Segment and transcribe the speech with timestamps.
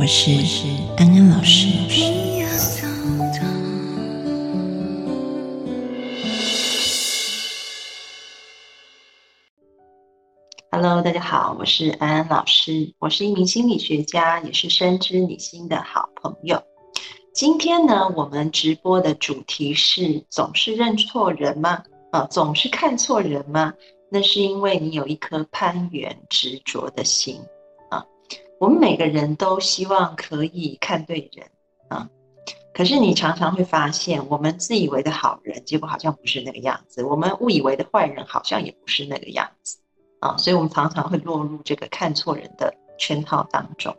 [0.00, 0.30] 我是
[0.96, 1.66] 安安老师。
[10.70, 16.62] Hello，大家好，我是安安老师，我是一名心理学家，也是深知你心的好朋友。
[17.34, 21.82] 今天呢，我们直播的主题是：总是认错人吗？
[22.12, 23.74] 啊，总是看错人吗？
[24.12, 27.42] 那是因为你有一颗攀援执着的心。
[28.60, 31.46] 我们每个人都希望可以看对人
[31.88, 32.08] 啊，
[32.74, 39.78] 可是你常常会发现，我们自以为的好人，结果好像不是那个样子；我们误以为的坏人，好像也不是那个样子
[40.20, 40.36] 啊。
[40.36, 43.96] 所以，我们常常会落入这个看错人的圈套当中。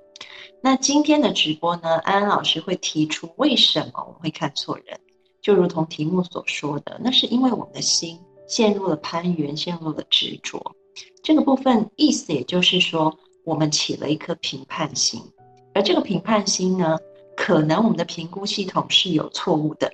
[0.61, 4.99] 那今天的直播呢，安安老师会提出为什么我们会看错人，
[5.41, 8.19] 就如同题目所说的，那是因为我们的心。
[8.47, 10.75] 陷入了攀援，陷入了执着，
[11.21, 15.21] 这个部分意思也就是说，我们起了一颗评判心，
[15.73, 16.97] 而这个评判心呢，
[17.35, 19.91] 可能我们的评估系统是有错误的，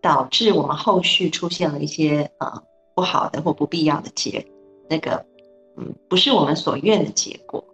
[0.00, 2.62] 导致我们后续出现了一些呃
[2.94, 4.46] 不好的或不必要的结，
[4.88, 5.24] 那个
[5.76, 7.64] 嗯不是我们所愿的结果。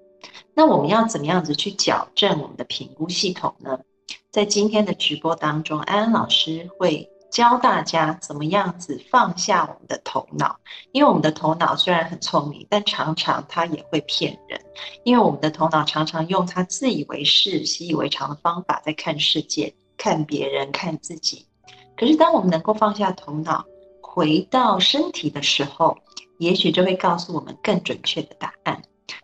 [0.55, 3.79] 那我们要怎么样子去矫正我们的评估系统呢？
[4.31, 7.09] 在今天的直播当中，安安老师会。
[7.31, 10.59] 教大家怎么样子放下我们的头脑，
[10.91, 14.61] 因为我们的头脑虽然很聪明，但常常它也会骗人。
[15.05, 21.47] 因为我们的头脑常常用它自以为是、习以为常的方法在看世界、看别人、看自己。
[21.97, 23.65] 可是，当我们能够放下头脑，
[24.03, 25.97] 回到身体的时候，
[26.39, 28.83] 也许就会告诉我们更准确的答案。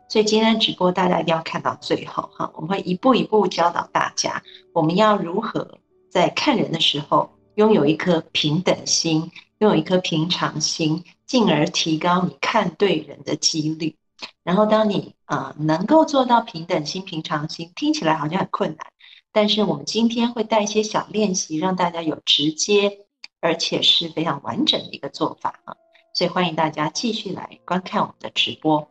[0.08, 4.40] 所以今天直播大家一定要看到最后哈，我们会一步一步教导大家，
[4.72, 5.78] 我们要如何
[6.08, 7.28] 在看人的时候。
[7.56, 13.96] 拥有一颗平等心，拥有一颗平常心，进而提高你看对人的几率。
[14.42, 18.86] 然后，当你啊能够做到平等心、平常心，听起来好像很困难，
[19.32, 23.06] 但是我们今天会带一些小练习，让大家有直接
[23.40, 25.76] 而且是非常完整的一个做法啊。
[26.12, 28.86] 所以欢迎大家继续来观看我们的直播。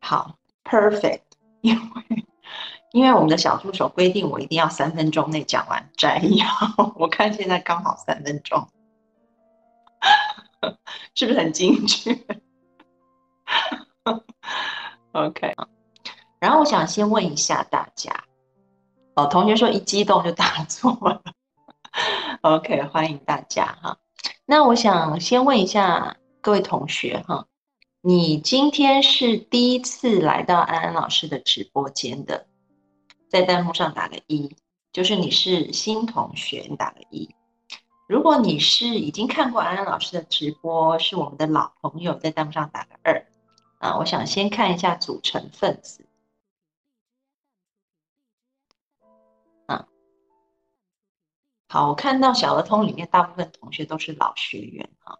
[0.00, 1.22] 好，perfect，
[1.62, 2.24] 因为。
[2.94, 6.46] 因为我们的小助手规定，我一定要三分钟内讲完摘要。
[6.94, 8.68] 我看现在刚好三分钟，
[11.16, 12.16] 是不是很精确
[15.10, 15.56] ？OK
[16.38, 18.12] 然后我想先问一下大家，
[19.16, 21.20] 哦，同学说一激动就打错了。
[22.42, 23.98] OK，欢迎大家哈。
[24.46, 27.44] 那我想先问一下各位同学哈，
[28.02, 32.46] 你今天是第一次来到安安老师的直播间的？
[33.34, 34.54] 在弹幕上打个一，
[34.92, 37.34] 就是你是新同学，你打个一。
[38.06, 43.26] 如果你是已经看过安安老师的直播，是我们的老朋友，在弹幕上打个二。
[43.78, 46.06] 啊，我想先看一下组成分子。
[49.66, 49.88] 啊，
[51.68, 55.18] 好，我看到小鹅通里面大部分同学都是老学员哈。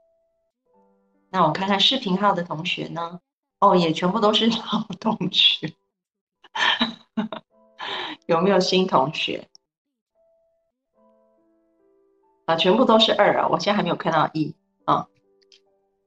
[1.30, 3.20] 那我看看视频号的同学呢？
[3.58, 5.74] 哦，也全部都是老同学。
[8.26, 9.48] 有没有新同学？
[12.46, 13.48] 啊，全部都是二啊！
[13.48, 15.08] 我现在还没有看到一啊。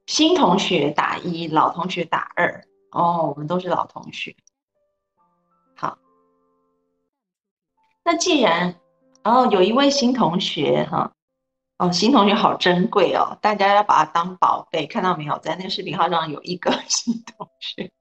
[0.06, 2.64] 新同学打一，老同学打二。
[2.92, 4.36] 哦，我们都是老同学。
[5.76, 5.98] 好，
[8.04, 8.80] 那既然
[9.24, 11.12] 哦，有一位新同学哈，
[11.80, 15.38] 哦，新同学好珍贵哦，大家要把他当宝贝，看到没有？
[15.40, 17.92] 在那个视频号上有一个 新同学，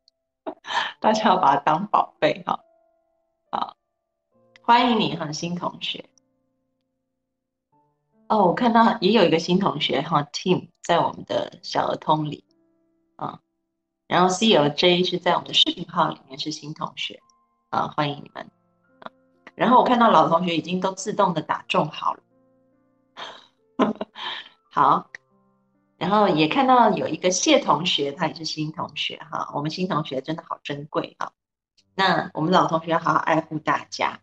[1.00, 2.60] 大家要把他当宝贝哈。
[4.66, 6.10] 欢迎你哈，新同学。
[8.26, 12.44] 哦，我看到也有一个新同学哈，Team 在我们的小儿通里
[13.14, 13.38] 啊，
[14.08, 17.22] 然后 C L J 是在我们的视频号里面是新同学
[17.70, 18.50] 啊，欢迎你们
[18.98, 19.12] 啊。
[19.54, 22.20] 然后我看到老同学已经都自动的打中好了，
[24.68, 25.08] 好。
[25.96, 31.30] 然后也看到有一个谢同学，他也是新同学哈，我们新同学真的好珍贵啊。
[31.94, 34.18] 那我们老同学要好好爱护大家。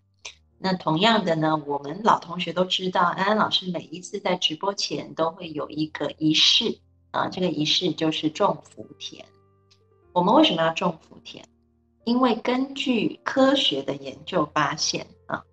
[0.64, 6.80] 那同样的呢，我们老同学都知道，安安老师每一次在直播前都会有一个仪式
[7.12, 9.26] 啊，这个仪式就是种福田。
[10.14, 11.44] 我们为什么要种福田？
[12.06, 15.44] 因为根据科学的研究发现啊，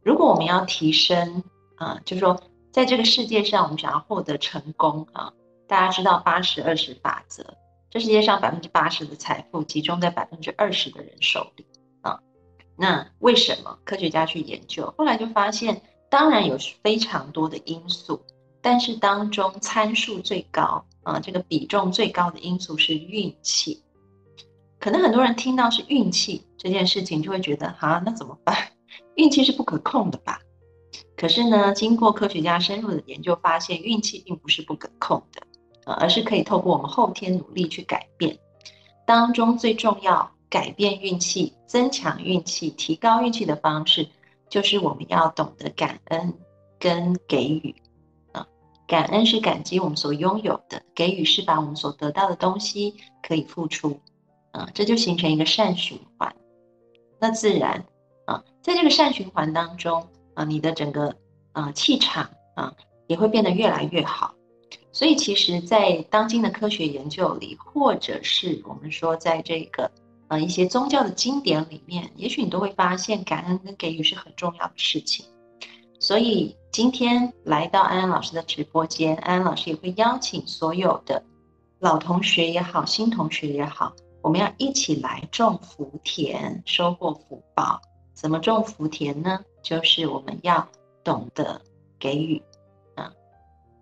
[0.00, 1.42] 如果我们要提升
[1.74, 5.32] 啊，就是说在这个世界上，我们想要获得成功啊，
[5.66, 7.44] 大家知道八十二十法则，
[7.90, 11.66] 这世界上百分之八十的财富集中在百分之二十的人手里。
[12.82, 15.80] 那为什么科学家去研究，后来就发现，
[16.10, 18.20] 当然有非常多的因素，
[18.60, 23.80] 但是当中参数最高啊，这个比重最高的因素是运气。
[24.80, 28.56] 可能很多人听到是运气这件事情，就会觉得啊，那怎么办？
[29.14, 30.40] 运气是不可控的吧？
[31.16, 35.40] 可是呢，经过科学家深入的研究，发现运气并不是不可控的，
[35.92, 38.36] 而是可以透过我们后天努力去改变。
[39.06, 44.06] 当中最重要改变运气、增强运气、提高运气的方式，
[44.50, 46.34] 就是我们要懂得感恩
[46.78, 47.74] 跟给予
[48.32, 48.46] 啊。
[48.86, 53.98] 感恩是感激我们所拥有的，给予是把我们所得到的东西可以付出。
[54.50, 56.36] 啊，这就形成一个善循环，
[57.18, 57.82] 那自然
[58.26, 61.16] 啊，在这个善循环当中啊，你的整个
[61.52, 62.74] 啊气场啊
[63.06, 64.34] 也会变得越来越好。
[64.92, 69.90] 所以，其实，在当今的科学研究里，或者是我们说在这个
[70.32, 75.26] 呃一些宗教的经典里面，也许你都会发现，感恩跟给予是很重要的事情。
[76.00, 81.22] 所以，今天来到安安老师的直播间，安安老师也会邀请所有的
[81.80, 83.92] 老同学也好，新同学也好。
[84.22, 87.82] 我们要一起来种福田，收获福报。
[88.14, 89.38] 怎么种福田呢？
[89.62, 90.66] 就是我们要
[91.04, 91.60] 懂得
[91.98, 92.42] 给予
[92.94, 93.12] 啊。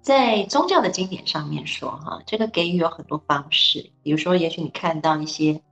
[0.03, 3.93] 在宗教的经典上面说，哈，这个给予有很多方式。
[4.03, 5.63] 比如说，也许你看到一些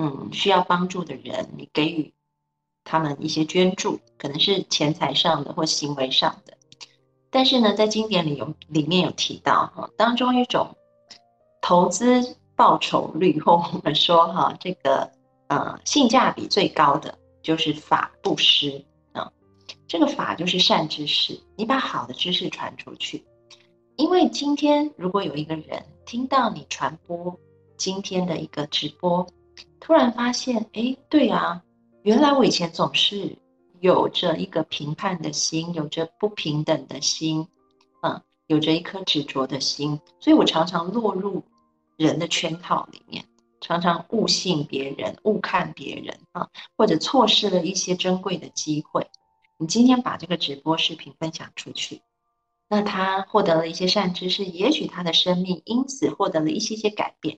[0.00, 2.14] 嗯需要帮助的人，你给予
[2.84, 6.56] 他们一些捐助，可能是钱财上的或行为上的。
[7.30, 10.74] 但是呢，在经典里有里面有提到哈，当中一种
[11.60, 12.36] 投资。
[12.56, 15.10] 报酬率，或我们说哈，这个
[15.46, 19.32] 呃性价比最高的就是法布施啊。
[19.88, 23.24] 这个法就是善知识，你把好的知识传出去。
[23.96, 27.34] 因为今天如果有一个人听到你传播
[27.78, 29.26] 今天的一个直播，
[29.80, 31.64] 突然发现，哎，对啊，
[32.02, 33.36] 原来我以前总是
[33.80, 37.48] 有着一个评判的心，有着不平等的心，
[38.02, 41.42] 嗯，有着一颗执着的心，所以我常常落入。
[41.96, 43.26] 人的圈套里面，
[43.60, 49.06] 常常误信别人、误看别人啊，或者错失了一些珍贵的机会。
[49.58, 52.00] 你今天把这个直播视频分享出去，
[52.70, 57.36] 那他获得了一些善知识，也许他的生命因此获得了一些些改变。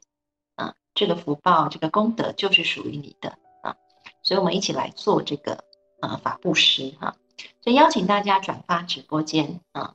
[0.94, 3.76] 这个福报、这个功德就是属于你的啊。
[4.22, 5.64] 所以，我们一起来做这个
[6.00, 7.16] 啊法布施哈。
[7.60, 9.94] 所以，邀请大家转发直播间啊，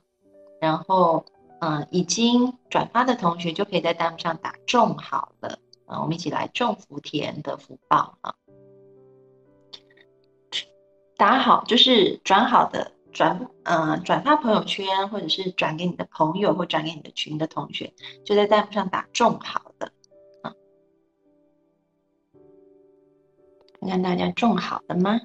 [0.60, 1.24] 然后。
[1.60, 8.36] 嗯，已经转发的同学就可以在弹幕上打种好了啊，我们一起来种福田的福报啊。
[11.16, 17.92] 打好就是转好的转，嗯，转发朋友圈或者是转给你的朋友或转给你的群的同学，
[18.24, 19.67] 就在弹幕上打种好
[23.80, 25.20] 看看大家种好了吗？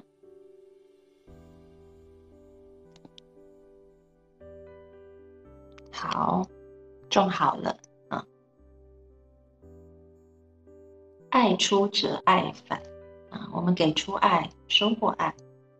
[5.90, 6.46] 好，
[7.08, 7.76] 种好了
[8.08, 8.24] 啊！
[11.30, 12.80] 爱出者爱返
[13.30, 13.48] 啊！
[13.52, 15.32] 我们给出爱，收获爱；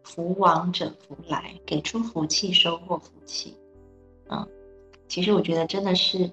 [0.02, 3.56] 福往者福来，给出福气，收获福气。
[4.28, 4.46] 啊，
[5.08, 6.31] 其实我觉得真的是，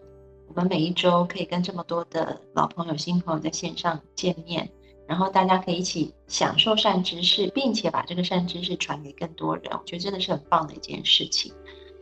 [0.48, 4.72] 我们每一周可以跟这么多的老朋友、新朋友在线上见面，
[5.12, 9.66] 然后大家可以一起享受善知识，并且把这个善知识传给更多人。
[9.74, 11.54] 我觉得真的是很棒的一件事情，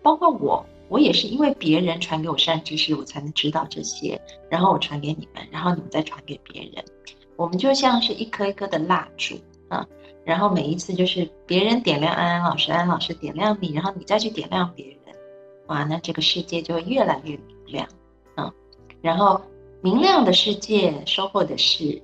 [0.04, 0.63] 包括我。
[0.89, 6.86] 我也是因为别人传给我善知识，我才能知道这些，然后我传给你们，然后你们再传给别人。
[7.36, 9.36] 我们就像是一颗一颗的蜡烛
[9.70, 9.84] 啊，
[10.24, 14.98] 然后每一次就是别人点亮安安老师，安安老师点亮你，然后你再去点亮别人，
[15.66, 17.88] 哇，那这个世界就会越来越明亮
[18.36, 18.54] 啊。
[19.01, 19.42] 然后
[19.82, 22.01] 明亮的世界收获的是，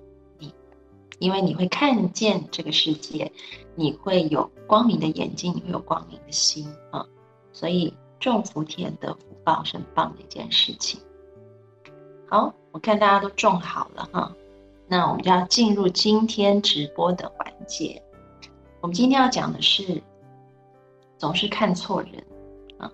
[1.20, 3.32] 因为你会看见这个世界，
[3.76, 7.06] 你会有光明的眼睛，你会有光明的心啊，
[7.52, 7.94] 所以。
[8.18, 11.00] 种福田的福报是很棒的一件事情。
[12.28, 14.34] 好，我看大家都种好了哈，
[14.88, 18.02] 那我们就要进入今天直播的环节。
[18.82, 20.02] 我们今天要讲的是，
[21.20, 22.26] 总是看错人
[22.80, 22.90] 啊，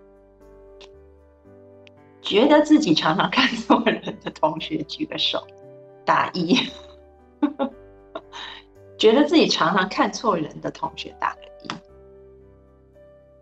[2.22, 5.48] 觉得自己常常看错人的同学举个手，
[6.04, 6.58] 打一。
[9.01, 11.67] 觉得自己常常看错人的同学打个一，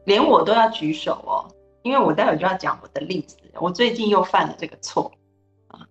[0.05, 1.53] 连我都要举手哦。
[1.81, 5.11] 因为我待会就要讲我的例子，我最近又犯了这个错
[5.67, 5.85] 啊，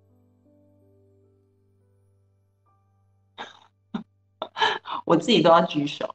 [5.04, 6.14] 我自己都要举手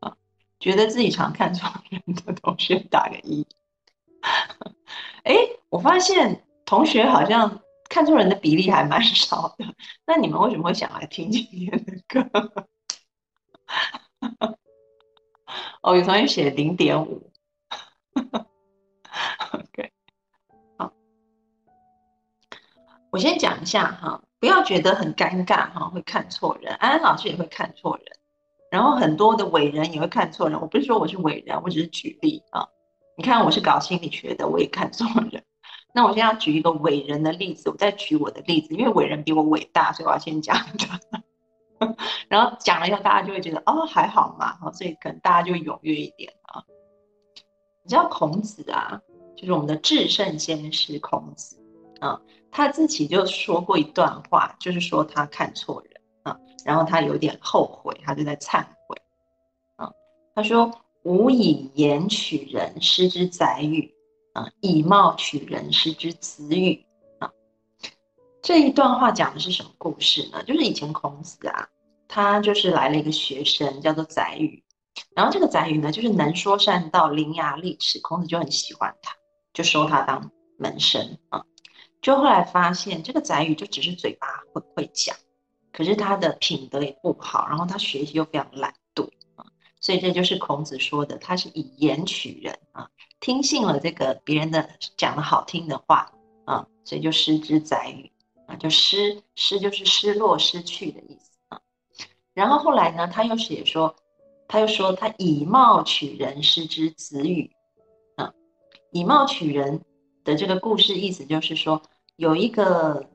[0.00, 0.16] 啊。
[0.58, 3.46] 觉得自己常看错人的同学打个一。
[5.22, 5.36] 哎，
[5.68, 9.64] 我发现同学好像看错人的比例还蛮少的。
[10.06, 12.66] 那你们为什么会想来听今天的歌？
[15.82, 17.32] 哦，有同学写零点五。
[19.52, 19.92] OK，
[20.76, 20.92] 好，
[23.10, 26.74] 我先讲一下哈，不要觉得很尴尬哈，会看错人。
[26.74, 28.06] 安安老师也会看错人。
[28.70, 32.66] 然后很多的伟人也会看错人，我不是说我是伟人，我只是举例啊。
[33.16, 35.44] 你看我是搞心理学的，我也看错人。
[35.96, 40.54] 那我现在要举一个伟人的例子，我再举我的例子，因为伟人比我伟大，所以我要先讲。
[42.28, 46.62] 然后讲了以后，大家就会觉得哦还好嘛，所以可能大家就踊跃一点啊。
[47.82, 49.00] 你知道孔子啊，
[49.34, 51.56] 就是我们的至圣先师孔子
[52.00, 56.38] 啊，他自己就说过一段话，就是说他看错人啊。
[56.62, 58.94] 然后他有点后悔，他就在忏悔。
[59.76, 59.90] 啊，
[60.34, 60.70] 他说
[61.04, 63.95] ：“吾以言取人，失之宰予；
[64.36, 66.84] 啊，以貌取人，是之子语。”
[67.18, 67.30] 啊，
[68.42, 70.42] 这一段话讲的是什么故事呢？
[70.44, 71.66] 就是以前孔子啊，
[72.06, 74.62] 他就是来了一个学生，叫做宰予。
[75.14, 79.14] 然后这个宰予呢，就是能说善道，伶牙俐齿，孔子就很喜欢他，
[79.54, 81.42] 就收他当门生啊。
[82.02, 85.16] 就后来发现，这个宰予就只是嘴巴会会讲。
[85.72, 89.44] 可是他的品德也不好，然后他学习又非常懒惰啊，
[89.80, 92.88] 所以这就是孔子说的，他是以言取人啊，
[93.20, 96.12] 听信了这个别人的讲的好听的话
[96.44, 98.10] 啊，所以就失之宰予
[98.46, 101.60] 啊，就失失就是失落失去的意思啊。
[102.34, 103.94] 然后后来呢，他又写说，
[104.48, 107.50] 他又说他以貌取人，失之子语
[108.16, 108.32] 啊，
[108.90, 109.82] 以貌取人
[110.24, 111.82] 的这个故事意思就是说
[112.16, 113.08] 有一个。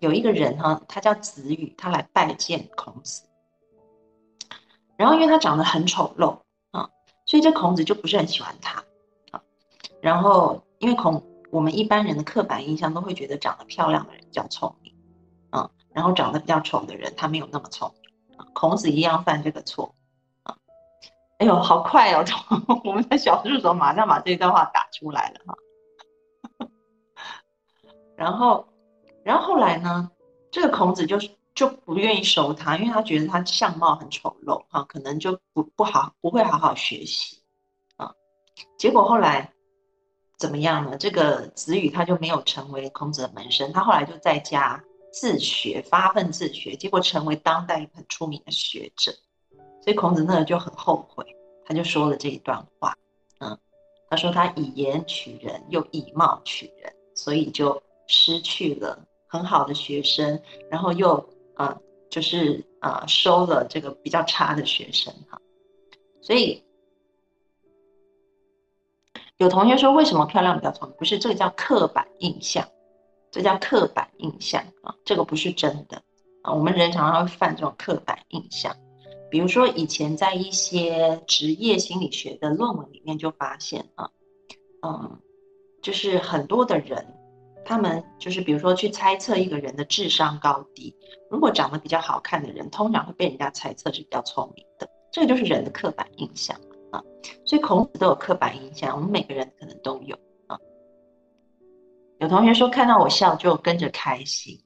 [0.00, 3.24] 有一个人哈，他叫子羽，他来拜见孔子。
[4.96, 6.38] 然后因为他长得很丑陋
[6.70, 6.88] 啊，
[7.26, 8.84] 所以这孔子就不是很喜欢他。
[10.08, 14.94] 然后因为孔我们一般人的刻板印象都会觉得长得漂亮的人比较聪明
[15.50, 18.46] 啊，然后长得比较丑的人他没有那么聪明。
[18.54, 19.94] 孔子一样犯这个错
[20.44, 20.56] 啊。
[21.36, 22.24] 哎呦，好快哦！
[22.84, 25.54] 我们的小助手马上把这段话打出来了哈。
[28.16, 28.66] 然后。
[29.24, 30.10] 然后后来呢，
[30.50, 37.42] 这个孔子就是就不愿意收他，因为他觉得他相貌很丑陋，哈，可能就不不好，不会好好学习，
[37.98, 38.10] 啊。
[38.78, 39.52] 结果后来
[40.38, 40.96] 怎么样呢？
[40.96, 49.12] 这个子羽他就没有成为孔子的门生，他后来就在家自学，发奋自学，结果成为当代很出名的学者。
[49.82, 51.26] 所以孔子那就很后悔，
[51.66, 52.96] 他就说了这一段话，
[53.40, 53.58] 嗯，
[54.08, 59.04] 他说他以言取人，又以貌取人，所以就失去了。
[59.30, 60.40] 很好的学生，
[60.70, 61.78] 然后又呃，
[62.08, 65.38] 就是呃，收了这个比较差的学生哈，
[66.22, 66.64] 所以
[69.38, 70.96] 有同学说，为什么漂亮比较聪明？
[70.98, 72.66] 不是这个叫刻板印象，
[73.30, 76.02] 这叫刻板印象啊，这个不是真的
[76.42, 76.52] 啊。
[76.52, 78.74] 我们人常常会犯这种刻板印象，
[79.30, 84.10] 比如说以前在一些职业心理学的论文里面就发现啊，
[84.82, 85.20] 嗯，
[85.82, 87.14] 就是很多的人。
[87.64, 90.96] 他们就是，比如说去猜测一个人的智商高低，
[91.30, 94.88] 如果长得比较好看的人，通常会被人家猜测是比较聪明的。
[95.12, 96.58] 这个就是人的刻板印象
[96.90, 97.02] 啊。
[97.44, 100.16] 所以孔子都有刻板印象，我们每个人可能都有
[100.46, 100.58] 啊。
[102.18, 104.58] 有同学说看到我笑就跟着开心，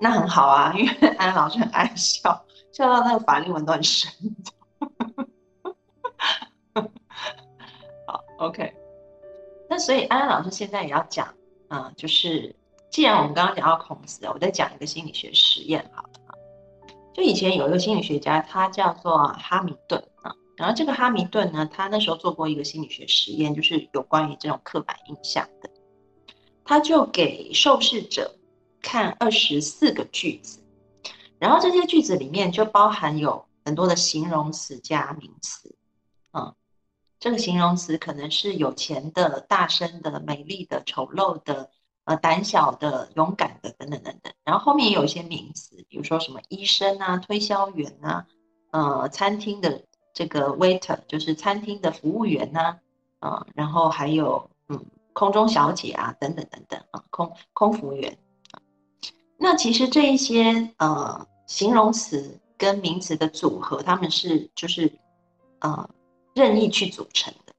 [0.00, 4.10] 那很好啊，因为安老师很爱笑，笑到那个法令纹都很深。
[8.06, 8.74] 好，OK。
[9.68, 11.32] 那所以安安老师现在也要讲。
[11.68, 12.54] 啊，就是
[12.90, 16.34] 既然我们刚刚讲到孔子，我再讲一个心理学实验好了啊。
[17.12, 20.32] 就以前有一个心理学家，他叫做哈米顿啊。
[20.56, 25.70] 然后这个哈密顿呢，他那时候做过一个心理学实验，就是有关于这种刻板印象的。
[26.64, 28.36] 他就给受试者
[28.80, 30.62] 看二十四个句子，
[31.38, 35.76] 然后这些句子里面就包含有很多的形容词加名词
[36.32, 36.54] 嗯。
[37.20, 41.70] 这个形容词可能是有钱的、大声的、美丽的、丑陋的、
[42.04, 44.30] 呃胆小的、勇敢的等等等等。
[44.44, 48.26] 然后后面也有一些名词，比如说什么医生啊、推销员啊、
[48.72, 49.84] 呃餐厅的
[50.14, 52.78] 这个 waiter 就是餐厅的服务员呐，
[53.18, 58.16] 啊，然后还有嗯空中小姐啊等等等等啊空空服务员。
[59.36, 64.90] 那其实这一些呃形容词跟名词的组合，他们是就是
[65.58, 65.86] 呃。
[66.36, 67.54] 任意去组成的，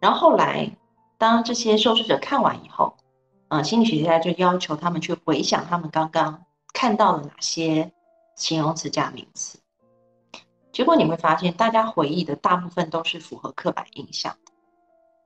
[0.00, 0.74] 然后后来，
[1.18, 2.96] 当这些受试者看完以后，
[3.48, 7.92] 呃，心理学家就要求他们去回想他们刚刚看到了哪些
[8.36, 9.58] 形容词加名词。
[10.74, 14.52] 结果你会发现，大家回忆的大部分都是符合刻板印象的，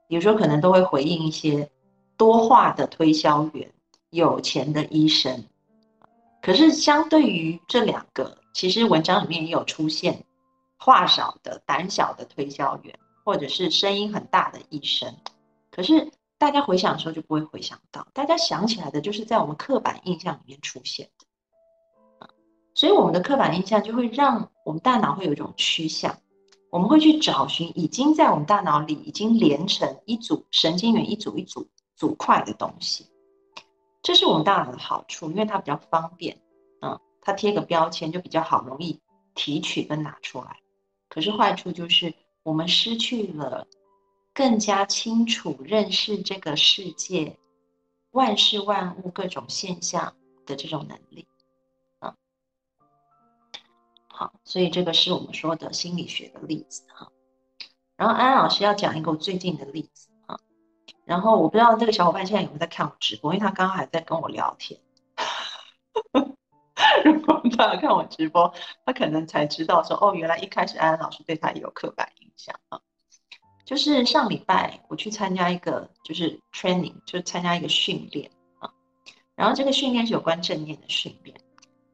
[0.07, 1.71] 比如说可能都会回应一些
[2.15, 3.73] 多话的推销员、
[4.11, 5.43] 有钱的医生。
[6.39, 10.23] 可是相对于这两个，其实文章里面也有出现
[10.77, 15.11] 话少的、胆小的推销员，或者是声音很大的医生。
[15.71, 21.25] 可是大家回想的时候就不会回想到，大家想起来的就是在我们刻板印象里面出现的。
[22.79, 26.17] 所以我们的刻板印象就会让我们大脑会有一种趋向，
[26.69, 31.67] 我们会去找寻已经在我们大脑里已经连成一组神经元一组一组
[31.97, 33.05] 组块的东西。
[34.01, 36.39] 这是我们大脑的好处，因为它比较方便，
[36.79, 38.97] 嗯，它贴个标签就比较好，容易
[39.35, 40.55] 提取跟拿出来。
[41.09, 43.67] 可是坏处就是我们失去了
[44.33, 47.37] 更加清楚认识这个世界
[48.11, 51.27] 万事万物各种现象的这种能力。
[54.19, 57.07] 好，所以这个是我们说的心理学的例子哈。
[57.95, 60.37] 然后安安老师要讲一个我最近的例子哈。
[61.05, 64.77] 然后我不知道这个小伙伴现在有没有在看我直播，因为他刚刚还在跟我聊天。
[67.05, 68.53] 如果他看我直播，
[68.85, 72.81] 他可能才知道说哦，原来一开始安安老师对他也有刻板印象啊。
[73.63, 78.69] 就是上礼拜我去参加一个就是 training，就是参加一个训练啊。
[79.37, 81.39] 然后这个训练是有关正念的训练。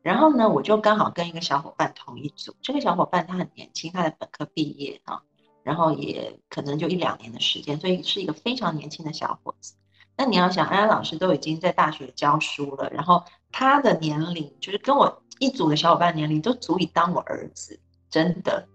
[0.05, 2.55] 然后呢，我就刚好跟一个小伙伴同一组。
[2.62, 5.24] 这个小伙伴他很年轻，他的本科毕业啊，
[5.63, 9.74] 然后也可能就一两年的时间，所以是一个非常年轻的小伙子。
[10.15, 17.79] 那你要想，安安老师都已经在大学教书了，然后他的年龄就是跟我一组的小伙伴年龄都足以当我儿子，
[18.12, 18.67] 真的，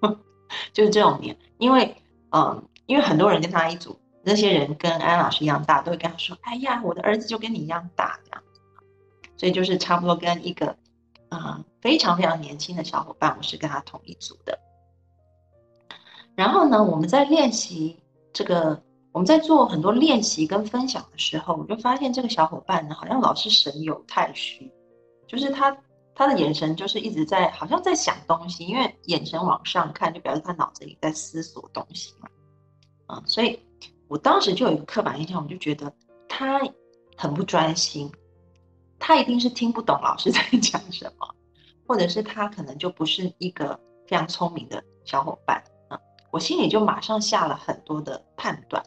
[0.72, 1.36] 就是这种年。
[1.58, 1.94] 因为
[2.30, 8.42] 嗯，因为很多人跟他一组，那些人跟安安老师一样大，都会跟他说：“哎呀，我的儿子就跟你一样大。”这样。
[9.38, 10.76] 所以就是差不多跟一个，
[11.30, 14.58] 啊非常非常年轻的小伙伴，我是跟他同一组的。
[16.34, 17.96] 然后呢，我们在练习
[18.32, 24.72] 这个，我们在做很多练习跟分享的时候，我就发现这个小伙伴呢，好像老是神有太虚，
[25.26, 25.76] 就是他
[26.14, 32.28] 他的眼神就是一直在，好像在想东西，因为眼神往上看，就表示他脑子里在思索东西嘛。
[33.06, 33.58] 啊，所以
[34.08, 35.92] 我当时就有一个刻板印象，我就觉得
[36.28, 36.60] 他
[37.16, 38.10] 很不专心。
[38.98, 41.34] 他一定是听不懂老师在讲什么，
[41.86, 45.98] 或者是他可能就不是一个非常聪明的小伙伴啊。
[46.30, 48.84] 我心里就马上下了很多的判断。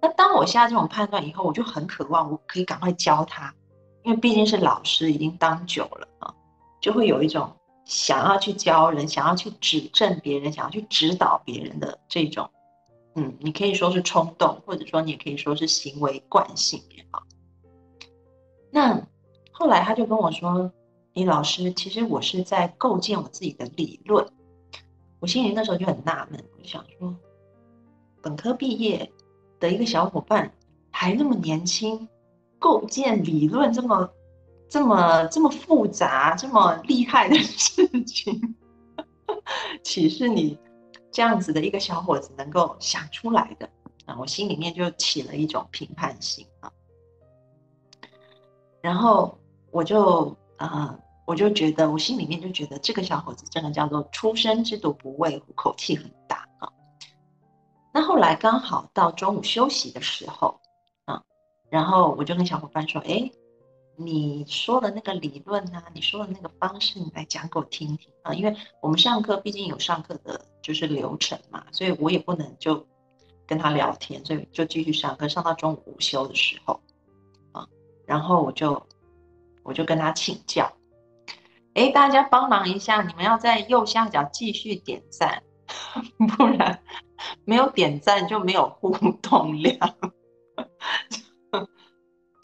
[0.00, 3.54] 那当我下这种判断以后，我就很渴望我可以赶快教他，
[4.02, 6.34] 因为毕竟是老师，已经当久了啊，
[6.80, 12.50] 就会有一种想要去教人、想要去指正别人、想要去指导别人的这种，
[13.14, 17.22] 嗯，你可以说是冲动，或者说你也可以说是行为惯性也好。
[18.72, 19.00] 那。
[19.62, 20.72] 后来他就跟我说
[21.14, 24.26] ：“李老师，其实我是在构建我自己的理论。”
[25.20, 27.14] 我心里那时候就很纳闷，我就想说，
[28.20, 29.08] 本科毕业
[29.60, 30.52] 的一个小伙伴
[30.90, 32.08] 还那么年轻，
[32.58, 34.10] 构建理论这么、
[34.68, 38.56] 这么、这么复杂、这么厉害的事情，
[39.84, 40.58] 岂是你
[41.12, 43.70] 这样子的一个小伙子能够想出来的？
[44.06, 46.72] 啊，我心里面就起了一种评判心啊，
[48.80, 49.38] 然后。
[49.72, 56.68] 我就啊，我就觉得，我心里面就觉得这个小伙子真的叫做初生之犊不畏虎，口气很大啊。
[57.92, 60.60] 那后来刚好到中午休息的时候
[61.06, 61.22] 啊，
[61.70, 63.30] 然后我就跟小伙伴说：“哎，
[63.96, 68.34] 你说的那个理论啊，你说的那个方式，你来讲给我听听啊。
[68.34, 72.86] 因为我们上课毕竟有上课的就是流程嘛，所以我也不能就
[73.46, 76.78] 跟他聊天，所以就继续上课，上到中午午休的时候
[77.52, 77.66] 啊，
[78.04, 78.86] 然后我就。
[79.64, 80.70] 我就跟他请教，
[81.74, 85.42] 哎，大家帮忙一下，你们要在右下角继续点赞，
[86.36, 86.82] 不然
[87.44, 88.90] 没有点赞就没有互
[89.22, 89.76] 动量。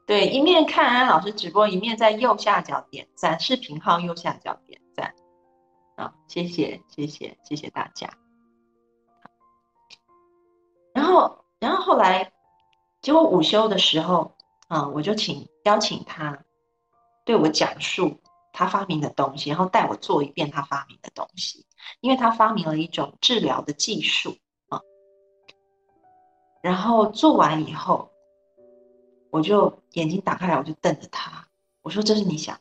[0.07, 5.15] 对，一面看安老师直播，一面在右下角点赞，视频号右下角点赞。
[5.97, 8.09] 啊，谢谢，谢谢，谢谢大家。
[10.95, 12.33] 然后，然后后来，
[13.03, 14.35] 结果午休的时候，
[14.69, 16.39] 啊，我就请邀请他。
[17.29, 18.19] 对我讲述
[18.55, 21.67] 他发明的东西，然后带我做一遍他发明的东西，
[22.01, 24.35] 因为他发明了一种治疗的技术
[24.71, 24.81] 啊。
[26.63, 28.11] 然后做完以后，
[29.31, 31.47] 我就眼睛打开来，我就瞪着他，
[31.83, 32.59] 我说：“这是你想？”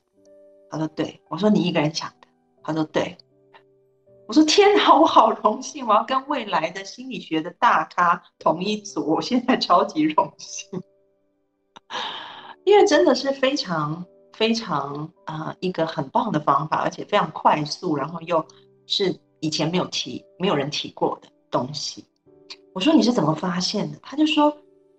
[0.70, 2.28] 他说：“对。”我说：“你一个人想的？”
[2.62, 3.18] 他说：“对。”
[4.28, 10.70] 我说：“天哪，我好荣幸，我要跟未来的心理学的大咖同一组，我现在超级荣幸，
[12.66, 14.06] 因为真的是非常。”
[14.38, 18.46] 非常啊，一个很棒的方法，而且非常快速，然后又
[18.86, 22.06] 是以前没有提、没有人提过的东西。
[22.76, 23.98] 我说你是怎么发现的？
[24.04, 24.56] 他就说，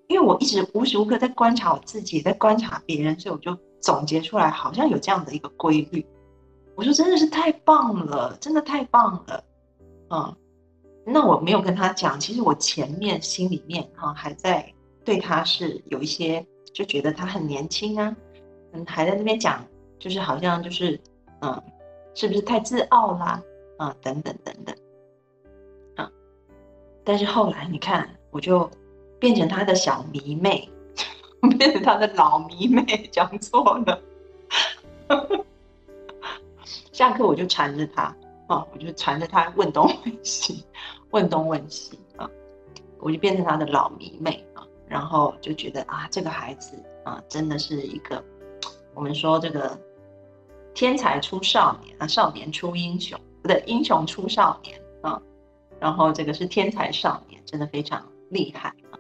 [0.09, 6.05] 因为我一直无时无刻在观察我自己，在观察别人，所以我就总结出来，好像有这样的一个规律。
[6.75, 9.45] 我说真的是太棒了，真的太棒了，
[10.11, 10.37] 嗯。
[11.11, 14.71] 那我没有跟他讲，其实我前面心里面哈还在
[15.07, 18.15] 对他是有一些就觉得他很年轻啊，
[18.73, 19.65] 嗯，还在那边讲，
[19.99, 20.99] 就是好像就是
[21.41, 21.63] 嗯，
[22.15, 23.43] 是不是太自傲啦？
[23.79, 24.75] 啊等等等等，
[25.97, 26.11] 啊，
[27.05, 28.69] 但是后来你看，我就
[29.19, 30.69] 变成他的小迷妹，
[31.59, 34.03] 变成他的老迷妹，讲错了，
[36.93, 38.15] 下课我就缠着他。
[38.49, 40.65] 啊，我就缠着他问东问西，
[41.11, 42.27] 问东问西啊，
[42.99, 48.25] 我就变成他的老迷妹啊，然后就觉得啊，这个孩子啊，真的是一个，
[48.99, 49.79] 我们说这个
[50.75, 55.23] 天才出少年啊，少年出英雄，不对，英雄出少年啊，
[55.79, 58.99] 然后这个是天才少年，真的非常厉害啊。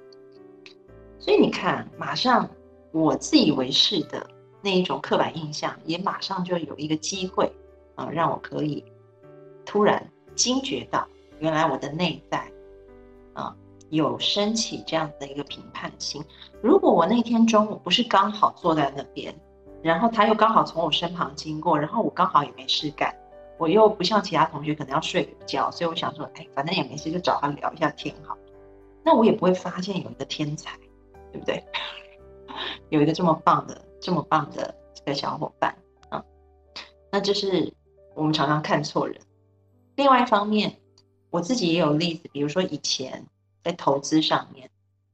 [1.18, 2.48] 所以你看，马上
[2.92, 4.24] 我自以为是的
[4.62, 7.52] 那一种刻板印象，也马上就有一个机会
[7.96, 8.84] 啊，让我可以。
[9.66, 11.04] 突然惊觉到，
[11.40, 12.48] 原来我的内在
[13.34, 13.52] 啊
[13.90, 16.24] 有升起这样的一个评判心。
[16.62, 19.34] 如果我那天中午不是刚好坐在那边，
[19.82, 23.14] 然后他又刚好从我身旁经过，然后我刚好也没事干，
[23.58, 28.36] 我又不像其他同学可能要睡个觉，所以我想说，哎，反正也没事，就找他聊一下天好。
[29.04, 30.76] 那我也不会发现有一个天才，
[31.32, 31.64] 对不对？
[32.90, 35.74] 有一个这么棒的、这么棒的这个小伙伴
[36.08, 36.22] 啊，
[37.12, 37.72] 那就是
[38.14, 39.16] 我们常常看错人。
[39.96, 40.76] 另外一方面，
[41.30, 43.24] 我自己也有例子，比如说以前
[43.62, 44.68] 在投资上面，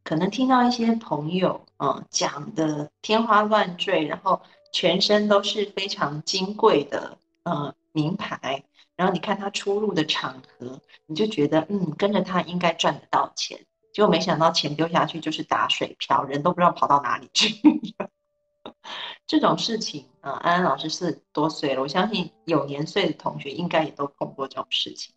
[0.05, 4.40] 可能听到一些朋友啊讲的天花乱坠，然后
[4.73, 8.62] 全身都是非常金贵的呃名牌，
[8.97, 13.64] 然后你看他出入的场合，你就觉得嗯跟着他应该赚得到钱，
[13.95, 17.55] 结果没想到钱丢下去就是打水漂，人都不知道跑到哪里去。
[19.27, 25.14] 这种事情啊，安安老师是多岁了，我相信有年岁的同学应该也都碰过这种事情。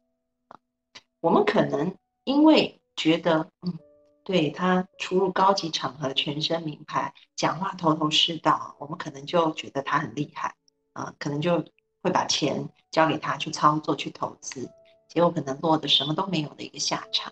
[1.19, 3.78] 我们可能因为觉得，嗯，
[4.27, 10.53] 对他出入高级场合，全身名牌，讲话头头是道，我们可能就觉得他很厉害
[10.91, 11.63] 啊，可能就
[12.03, 14.69] 会把钱交给他去操作、去投资，
[15.07, 17.31] 结果可能落得什么都没有的一个下场。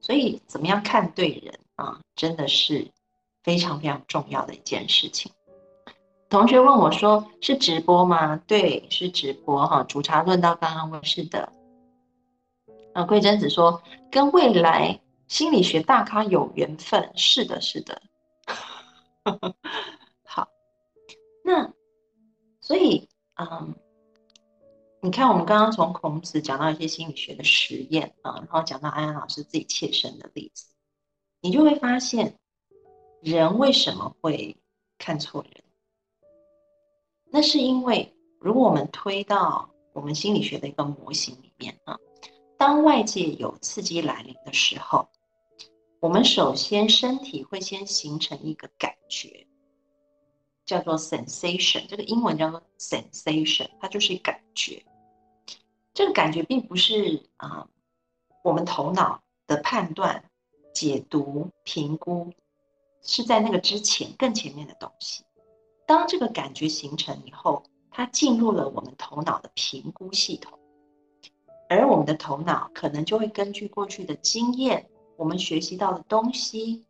[0.00, 2.90] 所以，怎么样看对人啊，真的是。
[3.44, 5.32] 非常非常重要的一件事情。
[6.30, 9.82] 同学问我说：“是直播吗？”对，是直播哈。
[9.82, 11.52] 煮茶论到刚刚问是的。
[12.94, 15.00] 啊，桂贞子说：“跟未来
[15.32, 18.02] 心理学大咖有缘分。”是的，是的。
[20.24, 20.46] 好，
[21.42, 21.72] 那
[22.60, 23.74] 所以，嗯，
[25.00, 30.66] 你看，我们刚刚从孔子讲到一些心理学的实验啊，然后讲到安安老师自己切身的例子，
[31.40, 32.36] 你就会发现。
[33.22, 34.56] 人为什么会
[34.98, 35.62] 看错人？
[37.30, 41.96] 那是因为，如果我们推到我们心理学的一个模型里面啊，
[42.58, 45.08] 当外界有刺激来临的时候，
[46.02, 49.46] 我们首先身体会先形成一个感觉，
[50.66, 54.84] 叫做 sensation，这个英文叫做 sensation，它就是感觉。
[55.94, 57.68] 这个感觉并不是啊，
[58.42, 60.24] 我们头脑的判断、
[60.74, 62.32] 解读、评估。
[63.04, 65.24] 是在那个之前更前面的东西。
[65.86, 67.62] 当这个感觉形成以后，
[67.92, 70.58] 它进入了我们头脑的评估系统，
[71.68, 74.88] 而我们的头脑可能就会根据过去的经验、
[75.22, 76.84] 我们学习到的东西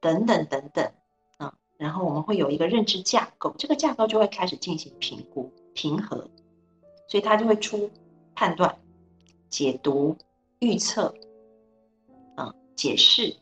[0.00, 0.90] 等等等等，
[1.38, 6.16] 嗯，然后我们会有一个认知架构，这个架构就会开始进行评估、平和，
[7.06, 7.90] 所以它就会出
[8.34, 8.74] 判断、
[9.50, 10.16] 解读、
[10.60, 11.14] 预测，
[12.38, 13.36] 嗯，解释。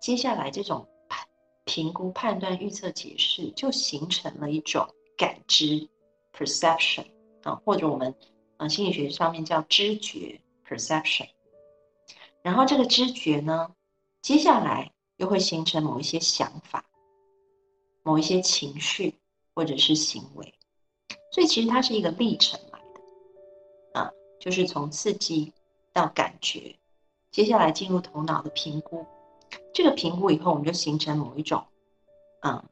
[0.00, 1.24] 接下来，这种判、
[1.64, 4.84] 评估、判断、预测、解释，就形成了一种
[5.16, 5.88] 感知
[6.36, 7.06] （perception）
[7.44, 8.12] 啊，或者我们
[8.56, 11.28] 啊心理学上面叫知觉 （perception）。
[12.42, 13.74] 然后这个知觉呢，
[14.22, 16.84] 接下来又会形成某一些想法、
[18.02, 19.18] 某一些情绪
[19.54, 20.54] 或者是行为。
[21.32, 25.52] 所以其实它是一个历程来的啊，就是从刺激
[25.92, 26.76] 到感觉，
[27.30, 29.06] 接下来进入头脑的评估。
[29.72, 31.64] 这个评估以后，我们就形成某一种，
[32.42, 32.64] 嗯，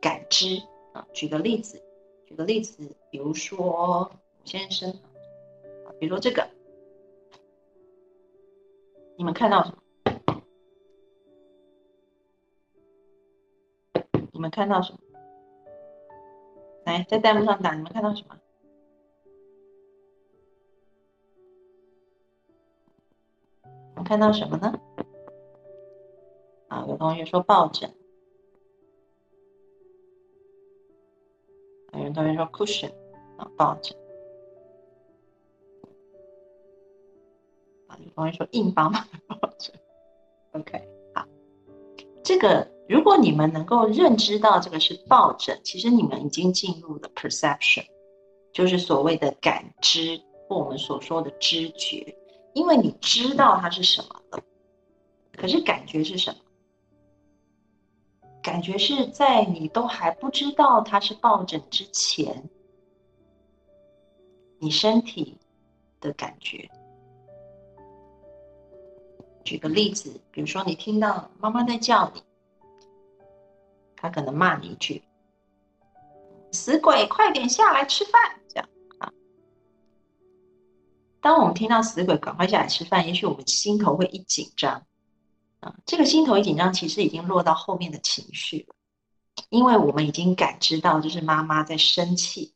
[0.00, 1.06] 感知啊。
[1.12, 1.82] 举个例子，
[2.26, 4.10] 举个例子，比如说
[4.44, 6.48] 先生啊，比如说这个，
[9.18, 9.78] 你们看到什么？
[14.32, 14.98] 你们看到什么？
[16.84, 18.38] 来在弹幕上打你们看到什么？
[23.96, 24.78] 我看到什么呢？
[26.68, 27.90] 啊有同学说抱枕。
[31.94, 32.92] 有同学说 cushion
[33.38, 33.96] 啊抱枕。
[37.96, 39.74] 啊，有同学说硬邦邦的抱枕。
[40.52, 41.26] OK，好，
[42.22, 47.86] 这个如果你们能够认知到这个是抱枕，其实你们已经进入了 perception，
[48.52, 52.16] 就是所谓的感知或我们所说的知觉，
[52.54, 54.42] 因为你知道它是什么了。
[55.36, 56.38] 可是感觉是什么？
[58.42, 62.48] 感觉是在你都还不知道它是抱枕之前，
[64.60, 65.36] 你身体
[66.00, 66.70] 的感觉。
[69.46, 72.22] 举个例子，比如说你听到妈妈在叫你，
[73.96, 75.04] 她可能骂你一句
[76.50, 78.12] ：“死鬼，快点下来吃饭！”
[78.50, 79.12] 这样啊。
[81.20, 84.84] 当我们听到“死鬼，赶快下来吃饭”，也许我们心头会一紧张
[85.60, 85.76] 啊。
[85.86, 88.74] 这个心头一紧张，其实已经落到后面的情绪了，
[89.48, 92.52] 因为我们已经感知到就是妈妈在生气，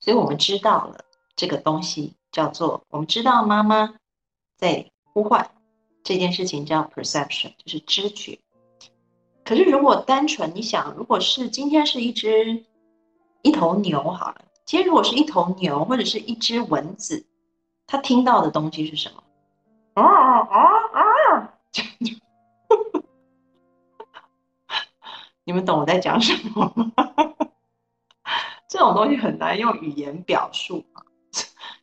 [0.00, 1.04] 所以我们知道了
[1.36, 3.96] 这个东西叫做我们知道妈妈
[4.56, 5.52] 在呼唤。
[6.06, 8.38] 这件事情叫 perception，就是知觉。
[9.44, 12.64] 可是如果单纯你想，如果是今天是一只
[13.42, 17.26] 一头牛好了，今天如果是一头牛或者是一只蚊子，
[17.88, 19.24] 它听到的东西是什么？
[19.94, 21.54] 啊啊啊！
[25.42, 26.92] 你们懂我在讲什么吗？
[28.68, 30.84] 这种东西很难用语言表述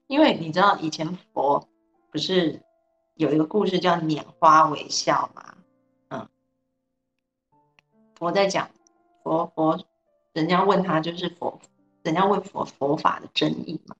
[0.07, 1.67] 因为你知道以前佛
[2.09, 2.63] 不是。
[3.15, 5.53] 有一个故事叫拈花微笑嘛，
[6.09, 6.27] 嗯，
[8.15, 8.67] 佛在讲
[9.23, 9.79] 佛佛，
[10.33, 11.59] 人家问他就是佛，
[12.01, 13.95] 人家问佛佛法的真意嘛，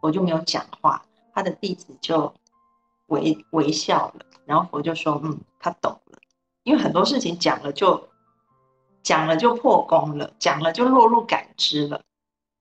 [0.00, 2.34] 佛就没有讲话，他的弟子就
[3.06, 6.18] 微微笑了，然后佛就说，嗯，他懂了，
[6.64, 8.08] 因为很多事情讲了就
[9.04, 12.02] 讲了就破功了，讲了就落入感知了，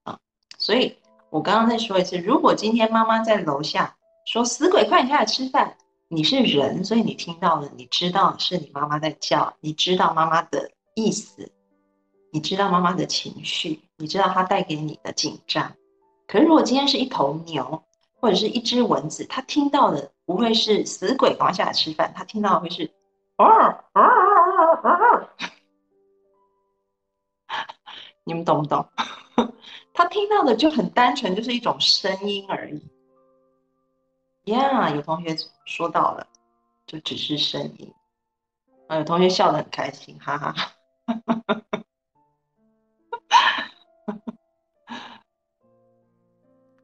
[0.04, 0.20] 啊，
[0.60, 0.96] 所以
[1.32, 5.76] 我刚刚再说一次，如果今天妈妈在楼下说死鬼，快点下来吃饭。
[6.08, 11.52] 你是人，所以你听到了，你知道是你妈妈在叫，你知道妈妈的意思，
[12.32, 15.76] 你知道妈妈的情绪，你知道她带给你的紧张。
[16.28, 17.84] 可是如果今天是一头牛，
[18.20, 22.92] 或者是一只蚊子，它听到的不会是死鬼赶快下来吃饭，它听到的会是
[23.38, 23.46] 啊
[23.94, 24.02] 啊
[24.84, 25.30] 啊
[27.48, 27.68] 啊！
[28.24, 28.88] 你们懂不懂？
[29.94, 32.82] 他听到的就很单纯，就是一种声音而已。
[34.46, 36.28] 呀，有同学说到了，
[36.86, 37.94] 就只是声音。
[38.88, 40.72] 啊，有同学笑得很开心，哈哈哈。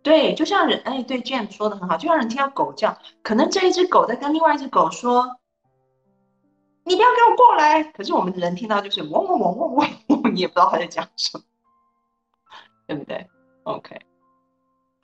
[0.04, 5.38] 对，就像人，哎，对，Jane 说的很好，就像人听到狗叫，可能这一只狗在跟另外一只狗说
[6.84, 11.44] ：“你不要给我过来。”可是我们人听到就是嗡嗡嗡嗡嗡，你也不知道他在讲什么，
[12.88, 13.30] 对不对
[13.64, 14.02] ？OK，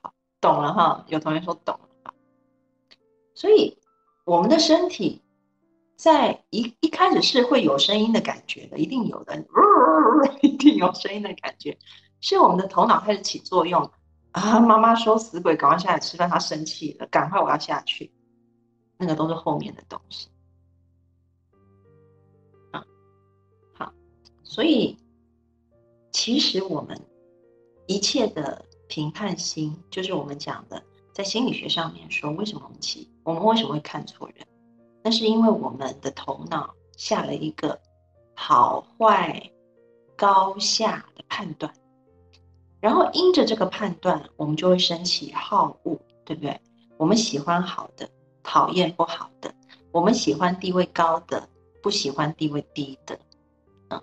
[0.02, 1.04] 好，懂了哈。
[1.06, 1.87] 有同学说懂了。
[3.38, 3.78] 所以，
[4.24, 5.22] 我们的身体
[5.94, 9.46] 在一一开始是会有声音的感觉的，一定有的，
[10.42, 11.78] 一定有声音的感觉，
[12.20, 13.88] 是我们的头脑开始起作用
[14.32, 14.58] 啊！
[14.58, 18.12] 妈妈说：“死鬼，赶快下来吃饭。”他生气了，赶快我要下去。
[18.96, 20.28] 那个都是后面的东西
[22.72, 22.84] 啊。
[23.76, 23.92] 好，
[24.42, 24.98] 所以
[26.10, 27.00] 其实我们
[27.86, 30.82] 一切的评判心，就是我们讲的。
[31.18, 34.46] 在心理学上面说，为什么我们起我们为什么会看错人？
[35.02, 37.80] 那是因为我们的头脑下了一个
[38.36, 39.50] 好坏
[40.14, 41.74] 高下的判断，
[42.80, 46.60] 然后因着这个判断，我们就会升起好恶，对不对？
[46.96, 48.08] 我们喜欢好的，
[48.44, 49.50] 讨厌不好的；
[49.90, 51.48] 我们喜欢地位高的，
[51.82, 53.18] 不喜欢地位低的。
[53.90, 54.00] 嗯，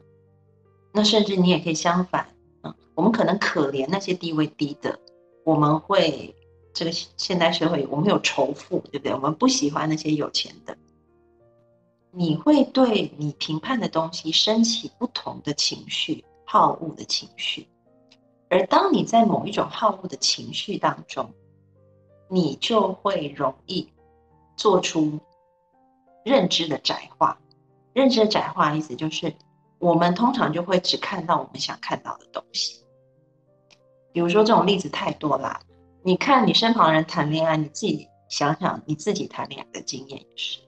[0.91, 2.27] 那甚至你也可以相反，
[2.63, 4.99] 嗯，我们可能可怜那些地位低的，
[5.45, 6.35] 我们会。
[6.75, 9.13] 这个现代社会，我们有仇富，对不对？
[9.13, 10.77] 我们不喜欢那些有钱的。
[12.11, 17.65] 你会对你评判的东西升起不同的情绪，好恶的情绪。
[18.49, 21.31] 而当你在某一种好恶的情绪当中，
[22.27, 23.87] 你就会容易
[24.57, 25.17] 做出
[26.25, 27.39] 认知的窄化。
[27.93, 29.33] 认知的窄化意思就是，
[29.79, 32.83] 我们通常就会只看到我们想看到的东西。
[34.11, 35.61] 比如说，这种例子太多啦。
[36.07, 40.59] 你看你身旁人谈恋爱，你自己想想你自己谈恋爱的经验也是。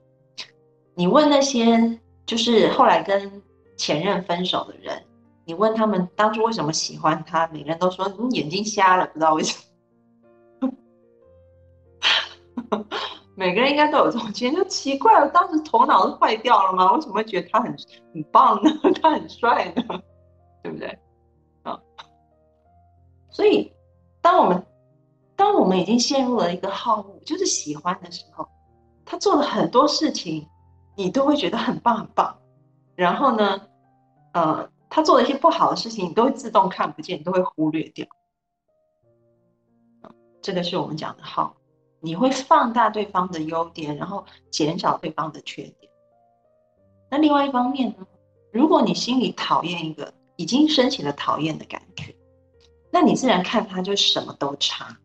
[0.96, 3.40] 你问那些就是后来跟
[3.76, 5.00] 前任分手的人，
[5.44, 9.56] 你问他们当初为什么喜欢他，每个人都说你眼睛瞎了，不知道为什
[10.60, 10.68] 么。
[13.36, 16.90] 每个人应该都有这种经验，就奇怪，我当时头脑是坏掉了吗？
[16.94, 17.72] 为什么会觉得他很
[18.12, 18.72] 很棒呢？
[19.00, 19.84] 他很帅呢？
[20.64, 20.98] 对不对？
[21.62, 21.78] 啊，
[23.30, 23.72] 所以
[24.20, 24.66] 当我们
[25.38, 28.48] 当我们已经陷入了一个好恶，就是喜欢的时候，
[29.06, 30.48] 他做了很多事情，
[30.96, 32.36] 你都会觉得很棒很棒。
[32.96, 33.62] 然后呢，
[34.34, 38.04] 呃，他做了一些不好的事情，你都会自动看不见，你都会忽略掉。
[40.42, 41.54] 这个是我们讲的好。
[42.00, 45.90] 你会放大对方的优点，然后减少对方的缺点。
[47.10, 48.04] 那另外一方面呢？
[48.52, 52.12] 如果你心里讨厌一个，已经升起了讨厌的感觉，
[52.90, 54.96] 那你自然看他就什么都差。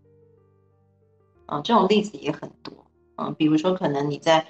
[1.46, 2.74] 啊，这种例子也很多。
[3.18, 4.48] 嗯，比如说可能你在，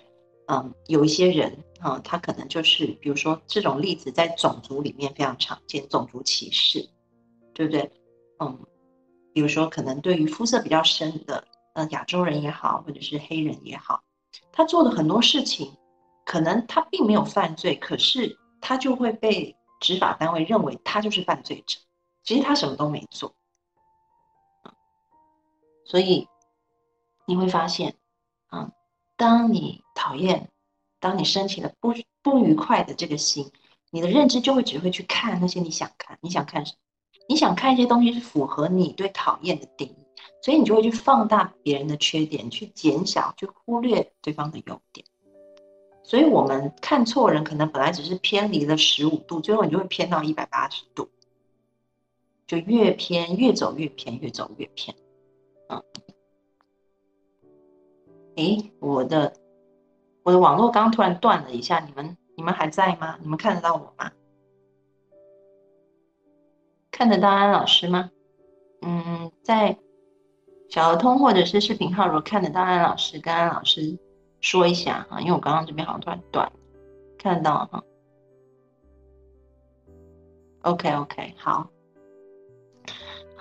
[0.47, 6.89] 嗯，有一些人啊，他可能就是，比如说这种例子在种族里面非常常见，种族歧视，
[7.53, 7.91] 对不对？
[8.39, 8.59] 嗯，
[9.33, 11.45] 比如说可能对于肤色比较深的。
[11.75, 14.03] 呃，亚洲人也好，或者是黑人也好，
[14.51, 15.75] 他做的很多事情，
[16.23, 21.79] 可能他并没有犯罪，可是他就会被执法单位认为他就是犯罪者。
[22.23, 23.33] 其实他什么都没做，
[25.83, 26.27] 所以
[27.25, 27.95] 你会发现，
[28.47, 28.71] 啊，
[29.17, 30.49] 当你讨厌，
[30.99, 33.51] 当你升起了不不愉快的这个心，
[33.91, 36.77] 你的认知就会只会去看那些你想看，你想看什么？
[37.29, 39.95] 你想看一些东西是符合你对讨厌的定义。
[40.41, 45.05] 所以你就会去放大别人的缺点，去减小，去忽略对方的优点。
[46.03, 51.09] 所以我们看错人，可能本来只是偏离了十五度，最后你就会偏到一百八十度，
[52.45, 54.95] 就越偏越走越偏，越走越偏。
[55.69, 55.81] 嗯，
[58.35, 59.33] 诶，我的
[60.23, 63.17] 我的网络刚刚突然断了一下，你们你们还在吗？
[63.21, 64.11] 你们看得到我吗？
[66.91, 68.09] 看得到安老师吗？
[68.81, 69.77] 嗯，在。
[70.69, 73.95] 小儿通或者是视频号，如果看得到安老师，跟安老师
[74.41, 76.51] 说一下哈，因为我刚刚这边好像突然断，
[77.19, 77.83] 看得到哈。
[80.63, 81.69] OK OK，好，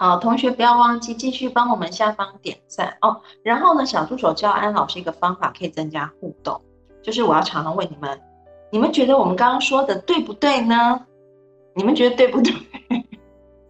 [0.03, 3.21] 好，同学不要忘记继续帮我们下方点赞哦。
[3.45, 6.61] 然后呢，小助手教安老师一个方法，可以增加互动，
[7.05, 8.21] 就是我要常常问你们，
[8.73, 11.07] 你们觉得我们刚刚说的对不对呢？
[11.77, 12.53] 你们觉得对不对？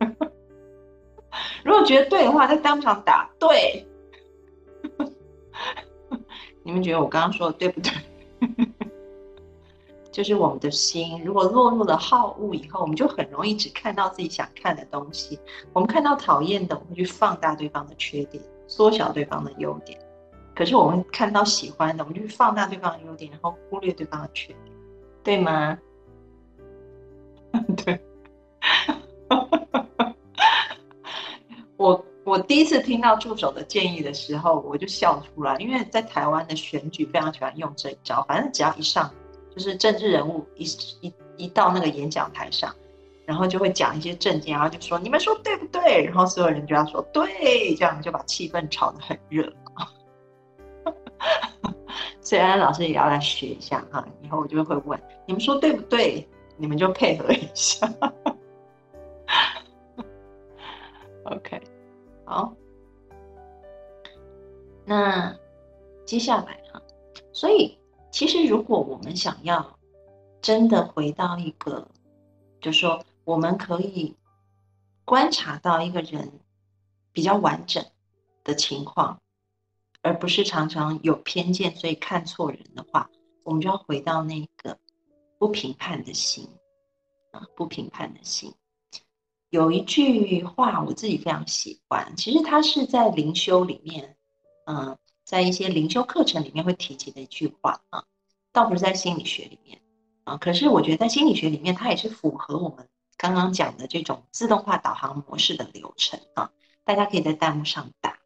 [1.64, 3.87] 如果觉得对的话，在弹幕上打对。
[6.64, 7.92] 你们觉得我刚刚说的对不对？
[10.12, 15.40] 就是我们的心，如果落入了好恶以后，我们就很容易只看到自己想看的东西。
[15.72, 19.98] 我们看到讨厌的，我们去放大对方的缺点，缩小对方的优点。
[20.55, 24.77] 可是我们看到喜欢的，我们就放大对方的优点，然后忽略对方的缺点，
[25.25, 25.79] 对吗？
[27.83, 27.98] 对。
[31.79, 39.11] 我我第一次听到助手的建议的时候，我就笑出来，因为在台湾的选举非常喜欢用这一招，反正只要一上，
[39.54, 40.64] 就是政治人物一
[41.00, 42.74] 一一到那个演讲台上，
[43.26, 46.04] 然后就会讲一些政见，然后就说你们说对不对？
[46.04, 49.52] 然后所有人就要说对，这样就把气氛炒得很热。
[52.20, 56.26] 所以安安老师也要来学一下哈，以后我就会问你们说对不对？
[56.56, 57.90] 你们就配合一下。
[61.24, 61.60] OK。
[62.24, 62.54] 好，
[64.84, 65.36] 那
[66.06, 66.80] 接下来哈，
[67.32, 67.78] 所以
[68.12, 69.79] 其实如果我们想要
[70.40, 71.88] 真的回到一个，
[72.61, 74.14] 就是说我们可以
[75.05, 76.31] 观察到一个人
[77.11, 77.85] 比较完整
[78.44, 79.20] 的情况，
[80.03, 83.09] 而不是常常有偏见，所以看错人的话，
[83.44, 84.79] 我们就要回到那个
[85.38, 86.46] 不评判的心
[87.31, 88.53] 啊，不评判的心。
[89.48, 94.16] 有一句话我自己非常喜欢，其实它是在灵修里面，
[94.66, 98.04] 嗯，在一些灵修课程里面会提及的一句话啊，
[98.52, 99.80] 倒不是在心理学里面
[100.24, 106.50] 啊，可是我觉得在心理学里面，它也是符合我们刚刚讲的这种自动化导航模式的流程啊。
[106.85, 108.18] 大家可以在弹幕上打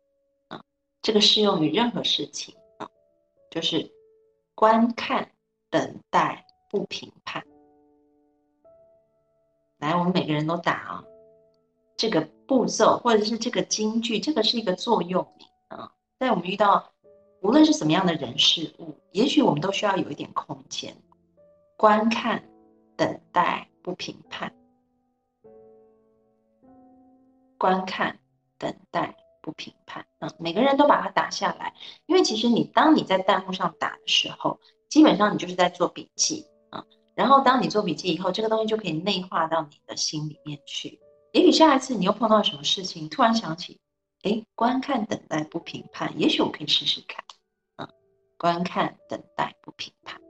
[0.49, 0.65] 啊，
[1.03, 2.89] 这个适用于任何事情啊，
[3.51, 3.93] 就是
[4.55, 5.31] 观看、
[5.69, 7.45] 等待、不评判。
[9.79, 11.05] 来，我们每个人都打啊。
[11.99, 15.93] 这个步骤或者是这个金句，这个是一个座右铭啊。
[16.19, 16.93] 在我们遇到
[17.43, 20.97] 无论是什么样的人事物，也许我们都需要有一点空间，
[21.77, 22.43] 观看、
[22.97, 24.53] 等待、不评判。
[27.59, 28.19] 观看、
[28.59, 30.07] 等待、不评判。
[30.21, 31.75] 嗯，每个人都把它打下来，
[32.07, 34.59] 因为其实你当你在弹幕上打的时候，
[34.89, 36.85] 基本上你就是在做笔记啊。
[37.15, 40.99] 然后当你做笔记以后，这个东西就可以内化到你的心里面去。
[41.33, 43.79] 也许下一次你又碰到什么事情，突然想起，
[44.23, 47.25] 哎，观看、等待、不评判，也许我可以试试看，
[47.77, 47.89] 嗯，
[48.37, 50.21] 观看、等待、不评判，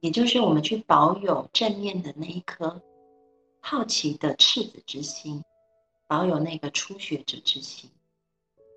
[0.00, 2.80] 也就是我们去保有正面的那一颗
[3.60, 5.42] 好奇的赤子之心，
[6.06, 7.90] 保有那个初学者之心。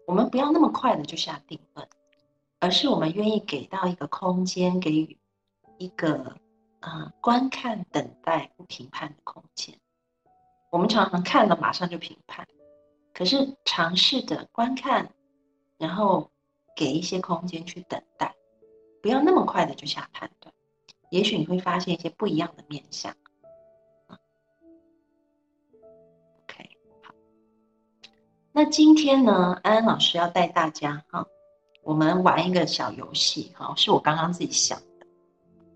[0.07, 1.87] 我们不要那么快的就下定论，
[2.59, 5.17] 而是我们愿意给到一个空间，给予
[5.77, 6.37] 一个
[6.79, 9.75] 啊观看、等待、不评判的空间。
[10.71, 12.45] 我们常常看了马上就评判，
[13.17, 15.09] 可是尝试的观看，
[15.77, 16.29] 然后
[16.75, 18.35] 给一些空间去等待，
[19.01, 20.53] 不要那么快的就下判断，
[21.11, 23.15] 也许你会发现一些不一样的面相。
[26.43, 26.69] OK，
[27.03, 27.15] 好
[28.51, 31.25] 那今天呢，安安老师要带大家哈，
[31.83, 35.07] 我们玩一个小游戏哈，是我刚刚自己想的，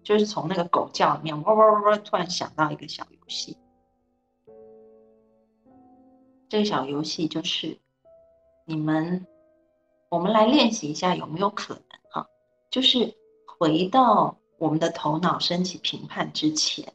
[0.03, 3.57] 就是从那个狗叫里面，哇哇哇哇，突然想到一个小游戏。
[6.49, 7.77] 这个小游戏就是
[8.65, 9.27] 你们，
[10.09, 12.27] 我们来练习一下有没有可能哈，
[12.71, 16.91] 就是回到我们的头脑升起评判之前，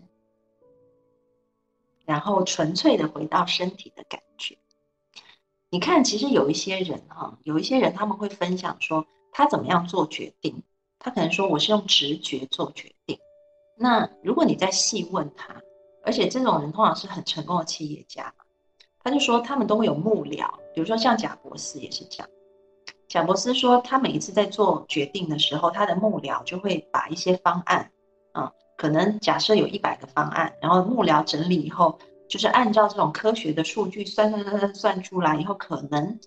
[2.05, 4.59] 然后纯粹的回到身体的感觉。
[5.71, 10.63] 你看，其实有一些人哈，有一些人他们会分享说他怎么样做决定。
[10.99, 13.19] 他可能说我是用直觉做决定。
[13.77, 15.63] 那如果你再细问他，
[16.03, 18.35] 而且这种人通常是很成功的企业家，
[19.05, 22.29] 他就说他们都会有幕僚，比如说像贾伯斯也是这样。
[23.07, 27.89] 贾伯斯说他每一次在做决定的时候，他的幕僚就会把一些方案，
[28.33, 31.97] 啊，可能假设有一百个方案，然后幕僚整理以后。
[32.27, 36.19] 就是按照这种科学的数据算算算算算出来以后，可能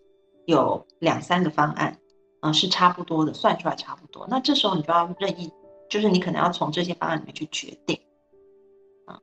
[0.46, 2.00] 有两三个方案，
[2.42, 4.26] 嗯，是差不多的，算出来差不多。
[4.30, 5.52] 那这时候你就要任意，
[5.90, 8.00] 就是你可能要从这些方案里面去决定，
[9.06, 9.20] 啊，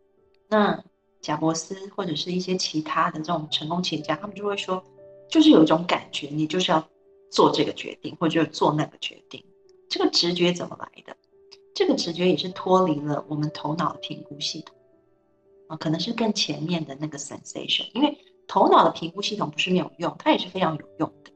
[0.49, 0.85] 那
[1.25, 4.85] 贾伯斯或者是一些其他的这种成功企业家，他们就会说，
[5.27, 6.87] 就是有一种感觉，你就是要
[7.31, 9.43] 做这个决定，或者做那个决定。
[9.89, 11.17] 这个直觉怎么来的？
[11.75, 14.77] 这个直觉也是脱离了我们头脑的评估系统。
[15.69, 21.31] 啊，可能是更前面的那个 sensation，因为头脑的评估系统不是没有用，它也是非常有用的。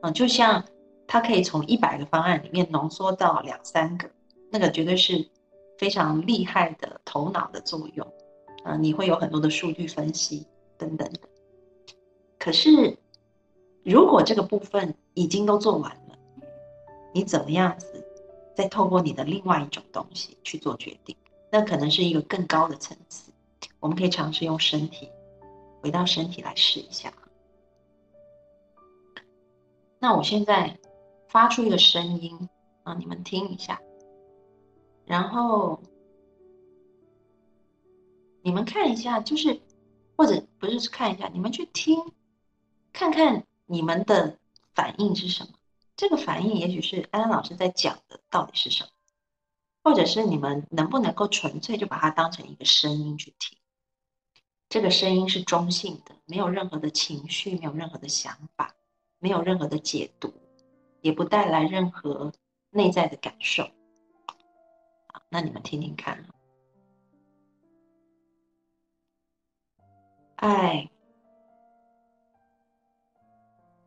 [0.00, 0.64] 嗯，就像
[1.06, 4.10] 它可以从一百个方案里面浓缩到两三个，
[4.50, 5.28] 那个绝对是
[5.76, 8.12] 非常厉害的头脑的作用。
[8.64, 10.44] 啊，你会有很多的数据分析
[10.76, 11.08] 等等。
[12.38, 12.98] 可是，
[13.84, 16.18] 如果这个部分已经都做完了，
[17.12, 18.04] 你怎么样子
[18.56, 21.16] 再透过你的另外一种东西去做决定？
[21.50, 23.30] 那可能是一个更高的层次。
[23.80, 25.08] 我们可以尝试用身体
[25.80, 27.12] 回到身体来试一下。
[29.98, 30.78] 那我现在
[31.28, 32.48] 发出一个声音
[32.82, 33.80] 啊，你们听一下，
[35.06, 35.80] 然后
[38.44, 39.58] 你们看一下，就是
[40.16, 42.12] 或者不是看一下，你们去听，
[42.92, 44.38] 看看你们的
[44.74, 45.54] 反应是什么。
[45.96, 48.90] 这个反应也许是安安老师在讲的到底是什么，
[49.82, 53.56] 或者是你们能不能够纯粹就把它当成一个声音去听。
[54.68, 58.74] 这个声音是中性的，没有任何的情绪，没有任何的想法，
[59.20, 60.34] 没有任何的解读，
[61.00, 62.30] 也不带来任何
[62.68, 63.70] 内在的感受。
[65.30, 66.26] 那你们听听看。
[70.36, 70.90] 爱，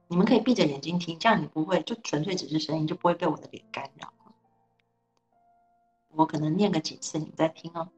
[0.08, 4.14] 你们可以闭着眼睛听，这样你不会就纯粹只是声音，就不会被我的脸干扰。
[6.12, 7.90] 我可能念个几次，你们再听哦。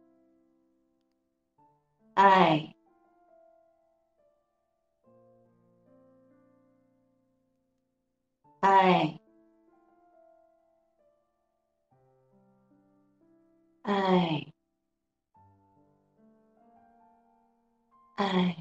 [2.15, 2.75] 爱。
[8.61, 9.17] 爱，
[13.83, 14.48] 爱，
[18.19, 18.53] 爱，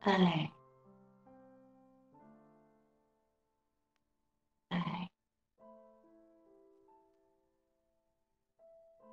[0.00, 0.52] 爱，
[4.68, 5.10] 爱。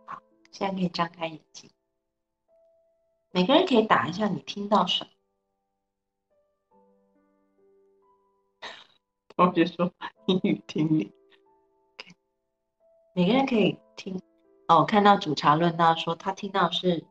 [0.05, 1.71] 好，现在可以张开眼睛。
[3.31, 5.11] 每个人可以打一下，你听到什么？
[9.33, 9.93] 同学说
[10.25, 11.13] 英语听力，
[13.15, 14.21] 每个人可以听。
[14.77, 17.05] 我看到主茶论到说他听到是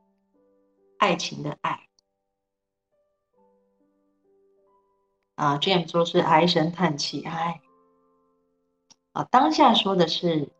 [0.98, 1.88] 爱情的爱。
[5.34, 7.60] 啊，James 说是唉声叹气，唉。
[9.12, 10.50] 啊，当下说的是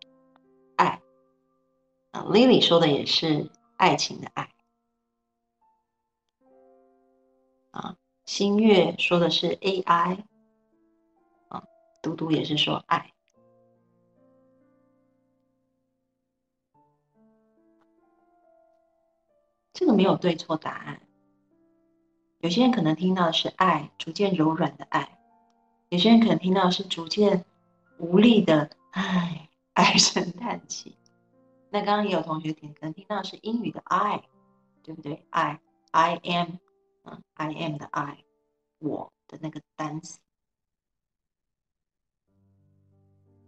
[0.76, 1.00] 爱。
[2.10, 4.50] 啊，Lily 说的也是爱情的爱。
[7.70, 7.96] 啊，
[8.26, 10.24] 新月说的是 AI
[11.48, 11.62] 啊。
[12.02, 13.12] 嘟嘟也是说爱，
[19.82, 21.02] 这个没有对错答案，
[22.38, 25.08] 有些人可能听到的是爱，逐渐柔软的爱；
[25.88, 27.44] 有些人可能听到的是逐渐
[27.98, 30.96] 无力的唉，唉声叹气。
[31.68, 34.22] 那刚刚也有同学听，可能听到的是英语的 I，
[34.84, 36.58] 对不对？I，I am，
[37.02, 38.18] 嗯，I am 的 I，
[38.78, 40.20] 我的那个单词。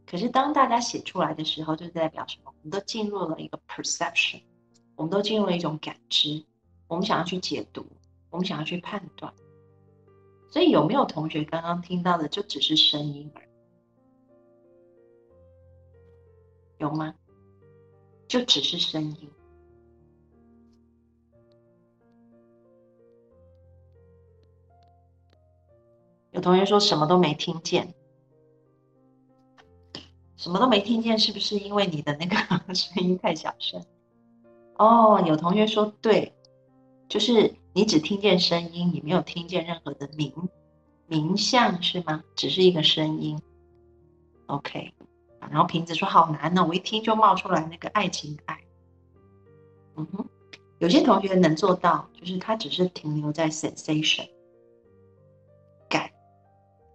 [0.05, 2.53] 可是当大家写出来的时候，就代表什么？
[2.53, 4.43] 我们都进入了一个 perception，
[4.97, 6.45] 我们都进入了一种感知，
[6.88, 7.86] 我们想要去解读，
[8.30, 9.34] 我们想要去判断。
[10.51, 13.49] 所以有没有同学刚刚听到的就只是声音而已？
[16.78, 17.14] 有吗？
[18.28, 19.30] 就只是声音。
[26.30, 27.95] 有同学说什么都没听见，
[30.36, 32.36] 什么都没听见，是不是因为你的那个
[32.74, 33.84] 声音太小声？
[34.77, 36.35] 哦，有同学说对，
[37.09, 40.33] 就是你只听见声音，你没有听见任何的名
[41.07, 42.22] 名相，是吗？
[42.35, 43.41] 只是一个声音。
[44.47, 44.93] OK。
[45.51, 48.59] 然后瓶子说：“好难呢，我一听就冒出来那个爱情爱。”
[49.95, 50.25] 嗯哼，
[50.79, 54.27] 有些同学能做到，就是他只是停留在 sensation
[55.87, 56.11] 感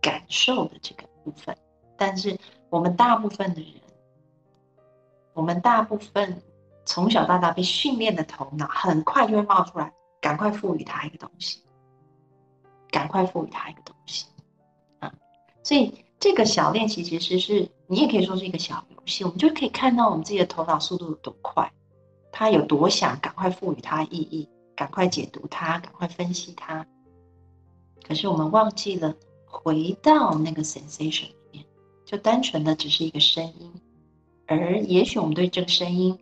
[0.02, 1.56] 感受的这个部分。
[1.96, 2.36] 但是
[2.72, 3.74] 我们大部分的人，
[5.34, 6.42] 我们大部分
[6.90, 11.62] 从小到大被训练的头脑，很快就会冒出来，赶快赋予他一个东西，
[12.90, 14.26] 赶快赋予他一个东西
[15.00, 15.14] 啊！
[15.64, 15.94] 所以。
[16.22, 21.72] 这个小练习其实是你也可以说是一个小游戏，我们就可以看到我们自己的头脑速度有多快，
[22.30, 26.86] 他有多想赶快赋予它意义，赶快解读它，赶快分析它。
[28.06, 29.16] 可是我们忘记了
[29.46, 31.66] 回到那个 sensation 里面，
[32.06, 33.72] 就单纯的只是一个声音，
[34.46, 36.20] 而也许我们对这个声音，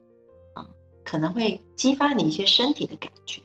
[1.08, 3.42] 可能会激发你一些身体的感觉，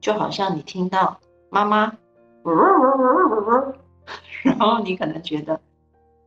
[0.00, 1.20] 就好像你听到
[1.50, 1.96] 妈妈。
[4.42, 5.60] 然后你可能觉得，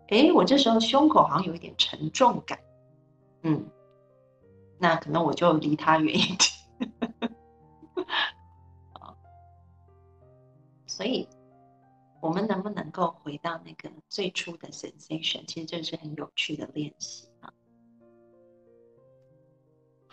[0.08, 2.58] 哎，我这时候胸口好像有一点沉重感，
[3.44, 3.66] 嗯，
[4.78, 6.40] 那可能我就离他远一点。
[10.88, 11.28] 所以，
[12.22, 15.46] 我们能不能够回到那个最初的 sensation？
[15.46, 17.29] 其实这是很有趣的练习。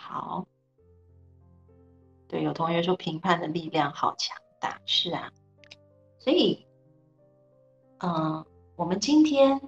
[0.09, 0.47] 好，
[2.29, 5.33] 对，有同学说评判的力量好强大，是啊，
[6.19, 6.65] 所以。
[7.99, 8.45] 嗯，
[8.77, 9.59] 我们今天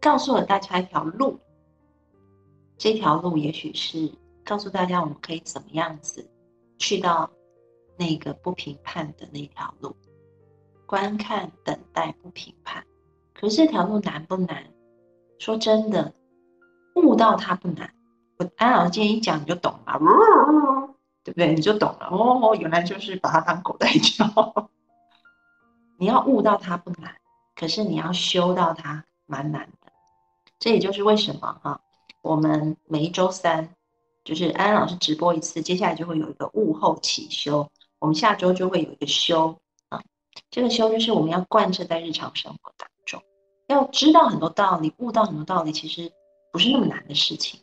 [0.00, 1.38] 告诉了大家一条路，
[2.76, 4.12] 这条路也许是
[4.44, 6.28] 告诉大家我们可以怎么样子
[6.76, 7.30] 去到
[7.96, 9.94] 那个不评判的那条路，
[10.86, 12.84] 观看、等待、不评判。
[13.32, 14.74] 可是这条路难不难？
[15.38, 16.12] 说真的，
[16.96, 17.94] 悟到它不难。
[18.38, 19.98] 我安老师今天一讲你就懂了，
[21.24, 21.54] 对不对？
[21.54, 24.70] 你就懂了哦，原来就是把它当狗在叫。
[25.98, 27.14] 你要悟到它不难。
[27.56, 29.90] 可是你要修到它蛮难的，
[30.60, 31.80] 这也就是为什么哈，
[32.22, 33.74] 我们每一周三
[34.24, 37.68] 就是安安老师直播一次，接下来就会有一个悟后起修，
[37.98, 39.58] 我们下周就会有一个修
[39.88, 40.00] 啊，
[40.52, 43.20] 这个修就是我们要贯彻在日常生活当中，
[43.66, 46.12] 要知道很多道理，悟到很多道理，其实
[46.52, 47.58] 不是那么难的事情，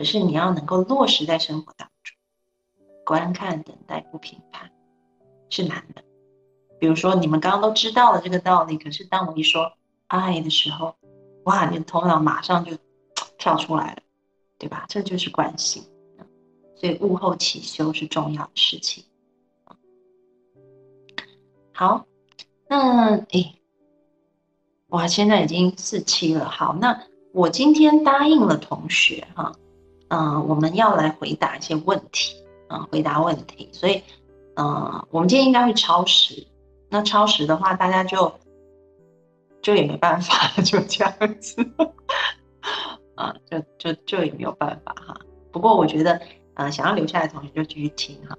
[0.00, 2.16] 可是你要能够落实在生活当中，
[3.04, 4.70] 观看、等待、不评判，
[5.50, 6.02] 是难的。
[6.78, 9.74] 比如说，你们刚刚都知道了这个道理，可是当我一说
[10.06, 10.96] 爱的时候，
[11.44, 12.78] 哇，你的头脑马上就
[13.36, 14.00] 跳出来了，
[14.56, 14.86] 对吧？
[14.88, 15.86] 这就是关系。
[16.76, 19.04] 所以物后起修是重要的事情。
[21.74, 22.06] 好，
[22.66, 23.54] 那哎，
[24.88, 26.48] 哇，现在已经四期了。
[26.48, 27.02] 好，那
[27.34, 29.52] 我今天答应了同学哈，
[30.10, 32.36] 嗯，我们要来回答一些问题
[32.68, 33.68] 啊，回答问题。
[33.72, 34.02] 所以，
[34.56, 36.46] 嗯，我们今天应该会超时。
[36.88, 38.32] 那超时的话，大家就
[39.62, 41.64] 就也没办法，就这样子，
[43.14, 45.16] 啊，就就就也没有办法哈。
[45.52, 46.20] 不过我觉得，
[46.54, 48.36] 呃，想要留下来的同学就继续听哈。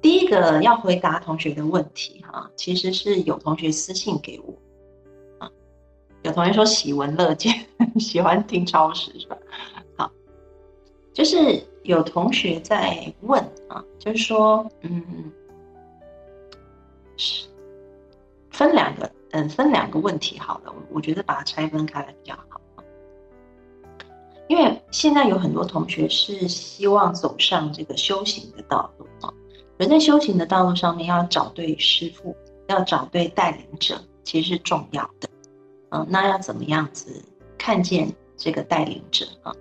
[0.00, 4.54] 第一个要回答同学的问题哈，其实是有同学私信给我，
[5.44, 5.50] 啊，
[6.22, 7.66] 有同学说喜闻乐见，
[8.00, 9.36] 喜欢听超时是吧？
[11.12, 15.32] 就是有同学在问啊，就是说，嗯。
[17.16, 17.46] 是
[18.50, 22.58] 分两个，嗯，分两个问题好了，我我觉得把它拆分开来比较好。
[24.48, 29.32] 因为现在有很多同学是希望走上这个修行的道路啊，
[29.76, 32.34] 人在修行的道路上面要找对师傅，
[32.68, 35.28] 要找对带领者，其实是重要的。
[35.90, 37.22] 嗯，那要怎么样子
[37.58, 38.10] 看见
[38.40, 39.52] 这个带领者啊？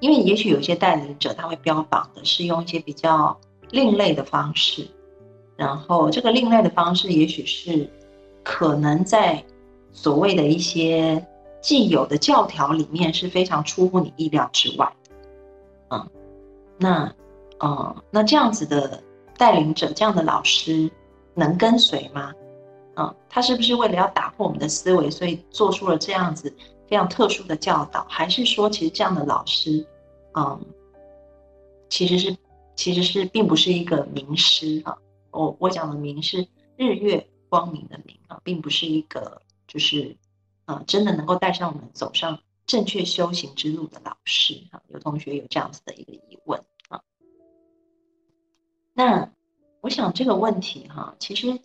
[0.00, 3.34] 因为也许有些带领者他会标榜的是用一些比较
[3.70, 4.86] 另类的方式。
[5.56, 7.90] 然后这个另类的方式，也许是
[8.44, 9.42] 可能在
[9.90, 11.26] 所谓的一些
[11.62, 14.92] 既有的教条里面是非常出乎你意料之外。
[15.88, 16.06] 嗯，
[16.78, 17.14] 那，
[17.60, 19.02] 嗯，那这样子的
[19.38, 20.90] 带领者，这样的老师
[21.32, 22.34] 能跟随吗？
[22.96, 26.54] 嗯，他是不是为了要打破我们的思维，所以做出了这样子
[26.88, 28.04] 非常特殊的教导？
[28.08, 29.86] 还是说，其实这样的老师，
[30.34, 30.60] 嗯，
[31.88, 32.36] 其实是
[32.74, 34.96] 其实是并不是一个名师啊？
[35.30, 40.16] 我我讲的名是日月光明的明啊，并不是一个就是
[40.64, 42.38] 啊，真的能够带上我们走上。
[42.66, 47.00] 正确修行之路的老师啊，有同学有这样子的一个疑问啊。
[48.92, 49.30] 那
[49.82, 51.60] 我想这个问题哈，其实，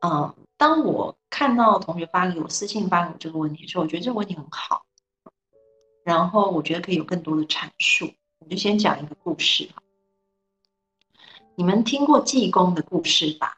[0.00, 4.84] 嗯，当我看到同学发给我私信发给我这个问题的时候，我觉得这个问题很好，
[6.04, 8.12] 然后我觉得可以有更多的阐述。
[8.40, 9.70] 我就先讲一个故事。
[11.54, 13.56] 你们听过济公的故事吧？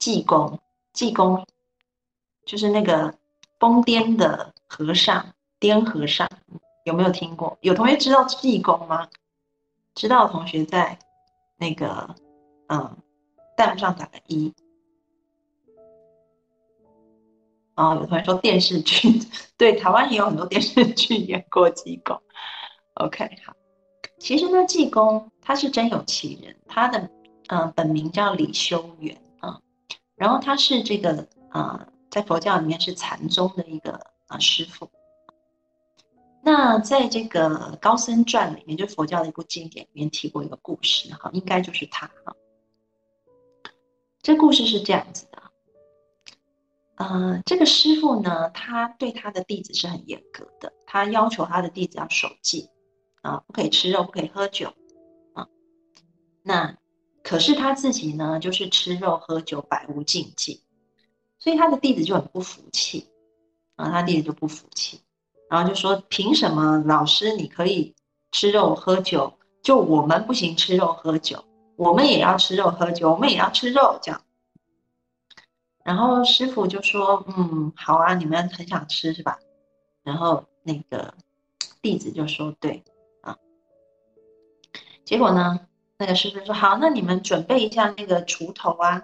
[0.00, 0.58] 济公，
[0.92, 1.46] 济公
[2.44, 3.14] 就是那个。
[3.60, 5.24] 疯癫的和尚，
[5.60, 6.28] 癫和尚
[6.82, 7.56] 有没有听过？
[7.60, 9.08] 有同学知道济公吗？
[9.94, 10.98] 知道的同学在
[11.58, 12.12] 那个
[12.66, 12.96] 嗯
[13.56, 14.52] 弹幕上打个一。
[17.82, 19.20] 哦，有同学说电视剧，
[19.58, 22.20] 对，台湾也有很多电视剧演过济公。
[22.94, 23.54] OK，好，
[24.18, 27.10] 其实呢，济公他是真有其人，他的
[27.48, 29.58] 嗯本名叫李修缘啊，
[30.14, 31.88] 然后他是这个啊。
[32.12, 34.90] 在佛教里面是禅宗的一个啊师傅，
[36.42, 42.36] 那在这个《高僧传》里面，就佛教的一部经典里面提过一个故事，哈，应该就是他哈。
[44.20, 45.26] 这故事是这样子，
[47.02, 52.70] 呃，这个师傅呢，他对他的弟子是很严格的，他要求他的弟子要守戒
[53.22, 54.72] 啊，不可以吃肉，不可以喝酒
[55.34, 55.48] 啊。
[56.44, 56.76] 那
[57.24, 60.62] 可是他自己呢，就是吃肉喝酒，百无禁忌。
[61.40, 63.08] 所以他的弟子就很不服气，
[63.74, 65.00] 啊，他弟子就不服气，
[65.50, 67.96] 然后就说：凭什么老师你可以
[68.30, 71.44] 吃肉喝酒，就我们不行吃肉喝酒？
[71.74, 74.22] 我们也要吃肉喝酒，我们也要吃肉这样。
[75.84, 79.38] 然后师傅就说：嗯，好啊，你们很想吃是吧？
[80.02, 81.14] 然后那个
[81.80, 82.82] 弟子就说：对，
[83.22, 83.36] 啊。
[85.04, 85.60] 结果呢，
[85.98, 89.02] 那个师傅说：好，那你们准备一下那个锄头啊。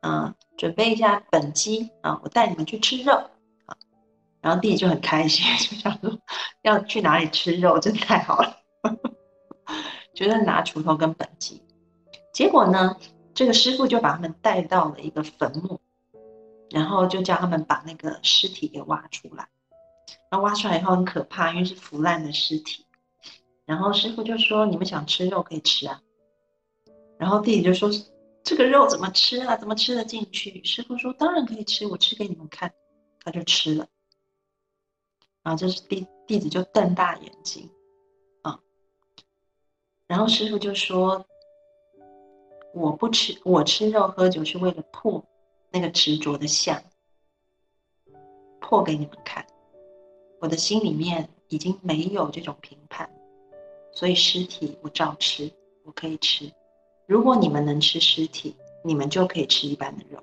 [0.00, 3.12] 嗯，准备一下本鸡啊，我带你们去吃肉
[3.66, 3.76] 啊。
[4.40, 6.16] 然后弟弟就很开心， 就想说
[6.62, 8.56] 要去哪里吃肉，真太好了，
[10.14, 11.60] 觉得拿锄头跟本鸡。
[12.32, 12.96] 结果呢，
[13.34, 15.80] 这个师傅就把他们带到了一个坟墓，
[16.70, 19.48] 然后就叫他们把那个尸体给挖出来。
[20.30, 22.84] 然后挖出来以后很可怕，因为是腐烂的尸体。
[23.64, 26.02] 然后师傅就说：“你们想吃肉可以吃啊。”
[27.18, 27.90] 然后弟弟就说。
[28.44, 29.56] 这个肉怎么吃啊？
[29.58, 30.64] 怎么吃得进去？
[30.64, 32.72] 师傅说：“当然可以吃，我吃给你们看。”
[33.22, 33.86] 他就吃了。
[35.42, 37.68] 然后这是弟弟子就瞪大眼睛，
[38.40, 38.58] 啊。
[40.06, 41.26] 然后师傅就说
[42.72, 45.22] ：“我不吃，我吃肉喝酒是为了破
[45.70, 46.82] 那个执着的相，
[48.60, 49.46] 破给你们看。
[50.40, 53.10] 我的心里面已经没有这种评判，
[53.92, 55.50] 所以尸体我照吃，
[55.84, 56.50] 我可以吃。”
[57.06, 58.54] 如果你们能吃尸体，
[58.84, 60.20] 你们就可以吃一般的肉；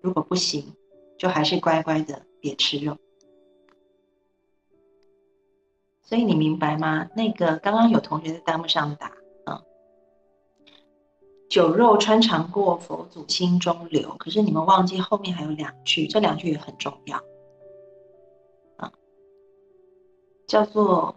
[0.00, 0.74] 如果不行，
[1.18, 2.96] 就还是乖乖的别吃肉。
[6.02, 7.08] 所以你明白吗？
[7.14, 9.12] 那个刚刚有同学在弹幕上打，
[11.50, 14.08] 酒肉穿肠过，佛祖心中留。
[14.18, 17.20] 可是你们忘记后面还有两句，这两句也很重要，
[18.76, 18.92] 啊，
[20.46, 21.16] 叫做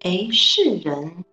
[0.00, 1.24] 哎世人。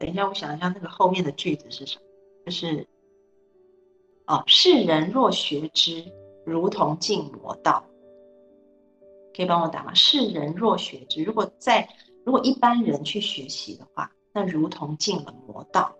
[0.00, 2.02] 等一下，我想一下，那个后面的句子是什么？
[2.46, 2.84] 就是
[4.26, 6.04] 哦，世人若学之，
[6.44, 7.84] 如同进魔道。
[9.36, 9.94] 可以帮我打吗？
[9.94, 11.88] 世人若学之，如果在
[12.24, 15.94] 如果一般人去学习的话，那如同进了魔道。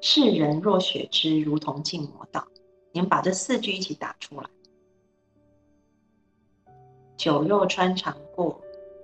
[0.00, 2.46] 世人若学之，如同进魔道。
[2.92, 4.48] 你们把这四句一起打出来。
[7.16, 8.60] 酒肉穿肠过，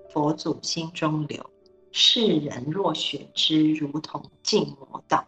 [0.09, 1.51] 佛祖心中留。
[1.91, 5.25] 世人若学之，如同进魔道。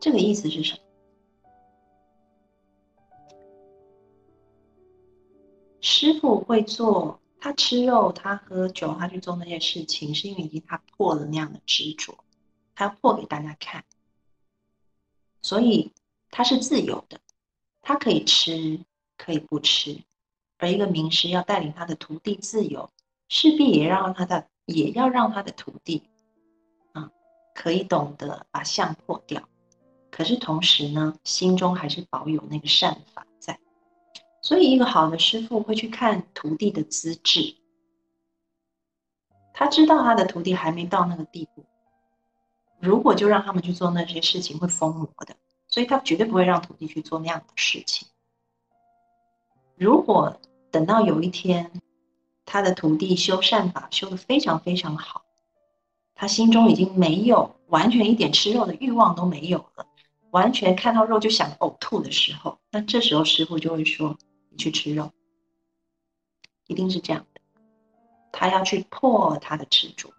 [0.00, 0.80] 这个意思是什么？
[5.80, 12.24] 师傅会做，他吃肉，他喝酒，他去做那些事情，是因为已经他破了那样的执着，
[12.74, 13.84] 他要破给大家看，
[15.42, 15.92] 所以
[16.30, 17.18] 他是自由的，
[17.82, 18.80] 他可以吃。
[19.22, 20.02] 可以不吃，
[20.56, 22.88] 而一个名师要带领他的徒弟自由，
[23.28, 26.02] 势必也让他的也要让他的徒弟
[26.92, 27.10] 啊，
[27.54, 29.46] 可以懂得把相破掉。
[30.10, 33.26] 可是同时呢，心中还是保有那个善法。
[34.42, 37.56] 所以，一个好的师傅会去看徒弟的资质，
[39.52, 41.64] 他知道他的徒弟还没到那个地步。
[42.78, 45.36] 如果就让他们去做那些事情，会疯魔的。
[45.68, 48.08] 所以他绝对不会让徒弟去做那样的事情。
[49.76, 50.40] 如果
[50.72, 51.70] 等到有一天，
[52.44, 55.22] 他的徒弟修善法修的非常非常好，
[56.14, 59.86] 他心中已经没有完全一点吃肉的欲望都没有了，
[60.30, 64.18] 完全看到肉就想呕吐的时候，那这时候师傅就会说
[64.56, 65.10] ：“去吃肉。”
[66.66, 67.40] 一定是这样的，
[68.30, 70.12] 他要去破他的执着。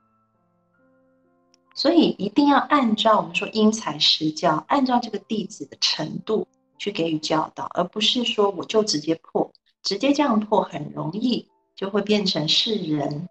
[1.73, 6.45] 所以一定要按照我们说因材施教，按照这个弟子的程度
[6.77, 9.49] 去给予教导，而不是说我就直接破，
[9.81, 13.29] 直接这样破很容易就会变成世人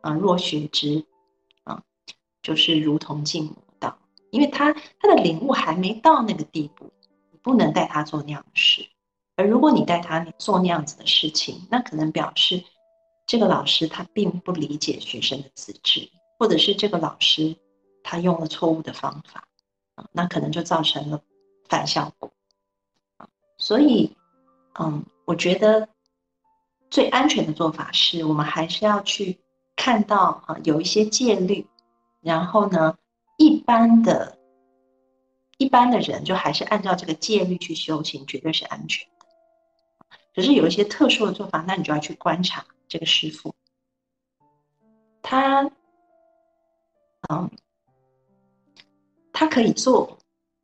[0.00, 1.04] 啊若学之
[1.64, 1.82] 啊，
[2.40, 3.98] 就是如同进魔道，
[4.30, 6.90] 因为他他的领悟还没到那个地步，
[7.30, 8.88] 你不能带他做那样的事。
[9.36, 12.62] 而如果你带他做那样子的事情，那可能表示
[13.26, 16.08] 这个老师他并不理解学生的资质，
[16.38, 17.56] 或者是这个老师。
[18.04, 19.44] 他用了错误的方法，
[19.94, 21.22] 啊，那可能就造成了
[21.68, 22.32] 反效果，
[23.56, 24.16] 所以，
[24.80, 25.88] 嗯，我觉得
[26.90, 29.38] 最安全的做法是我们还是要去
[29.76, 31.64] 看到啊，有一些戒律，
[32.20, 32.98] 然后呢，
[33.38, 34.36] 一般的、
[35.58, 39.08] 一般的人就还是按照这个戒律去修行，绝对是安全。
[40.34, 43.54] 可是有一些特殊的做法，那你就要去观察这个师傅，
[45.22, 45.70] 他，
[47.28, 47.50] 嗯。
[49.34, 50.18] 他可以做，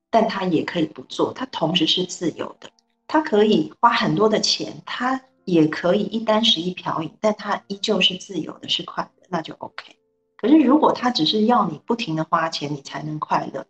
[0.08, 2.70] 但他也可以不做，他同时是自由的。
[3.08, 9.96] 他可以花很多的钱，他也可以一单食一瓢饮，但他依旧是自由的，是快乐，那就 OK。
[10.36, 13.66] 可是如果他只是要你不停的花钱，你才能快乐，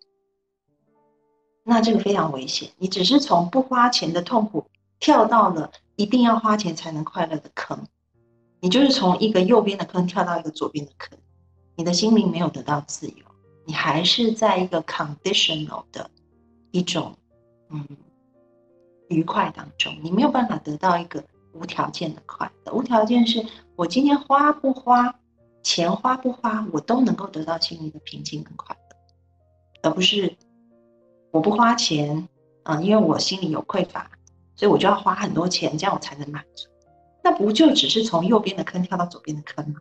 [1.63, 2.71] 那这个非常危险。
[2.77, 4.67] 你只是从不花钱的痛苦
[5.01, 7.87] 跳到了一定要花钱才能快乐的坑，
[8.61, 11.19] 你就是从一个右边的坑跳到一个左边的坑，
[11.77, 13.25] 你的心灵没有得到自由。
[13.65, 16.11] 你还是在一个 conditional 的
[16.71, 17.15] 一种
[17.69, 17.87] 嗯
[19.09, 21.23] 愉快当中，你没有办法得到一个
[21.53, 22.73] 无条件的快乐。
[22.73, 23.45] 无条件是
[23.77, 25.15] 我今天花不花
[25.63, 30.35] 钱，花不花，我都能够得到心灵的平静跟快乐，而不是
[31.31, 32.27] 我不花钱
[32.63, 34.11] 啊，因为我心里有匮乏，
[34.59, 36.69] 所以我就要花很多钱，这样我才能满足。
[37.23, 39.81] 那不就只是从右边的坑跳到左边的坑吗？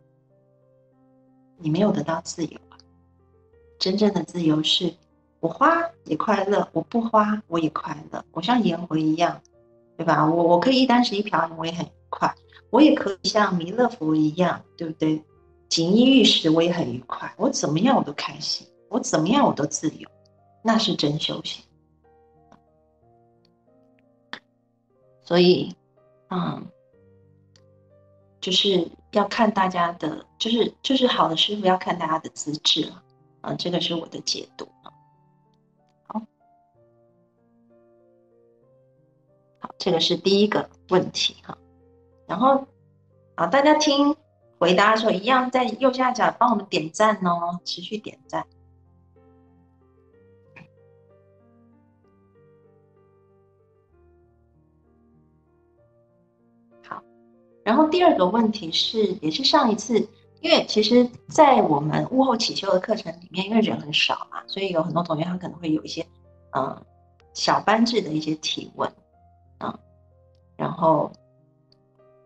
[1.57, 2.59] 你没有得到自由。
[3.79, 4.93] 真正的自由是，
[5.39, 8.23] 我花也快乐，我不花我也快乐。
[8.31, 9.41] 我像颜回一样，
[9.97, 10.23] 对吧？
[10.29, 12.31] 我我可以一单食一瓢饮，我也很愉快。
[12.69, 15.23] 我也可以像弥勒佛一样，对不对？
[15.69, 17.33] 锦衣玉食，我也很愉快。
[17.37, 20.07] 我怎么样我都开心，我怎么样我都自由，
[20.63, 21.63] 那是真修行。
[25.27, 25.75] 所以，
[26.29, 26.65] 嗯，
[28.39, 33.03] 就是要看大家的，就是就是好的师傅要看大家的资质了。
[33.41, 34.87] 啊，这个是我的解读啊。
[36.07, 36.21] 好，
[39.59, 41.57] 好，这个是第一个问题哈。
[42.25, 42.65] 然后，
[43.35, 44.15] 啊，大家听
[44.57, 48.47] 回答的时候，一样在右下角帮我们点赞哦，持续点赞。
[57.87, 60.07] 第二个问题是，也是上一次。
[60.39, 66.05] 因为其实，在我们物后起修的课程里面，因为人很少嘛，所以有很多同学他可能会有一些，
[66.55, 66.79] 嗯，
[67.33, 68.87] 小班制的一些提问，
[69.57, 69.77] 啊，
[70.55, 71.11] 然后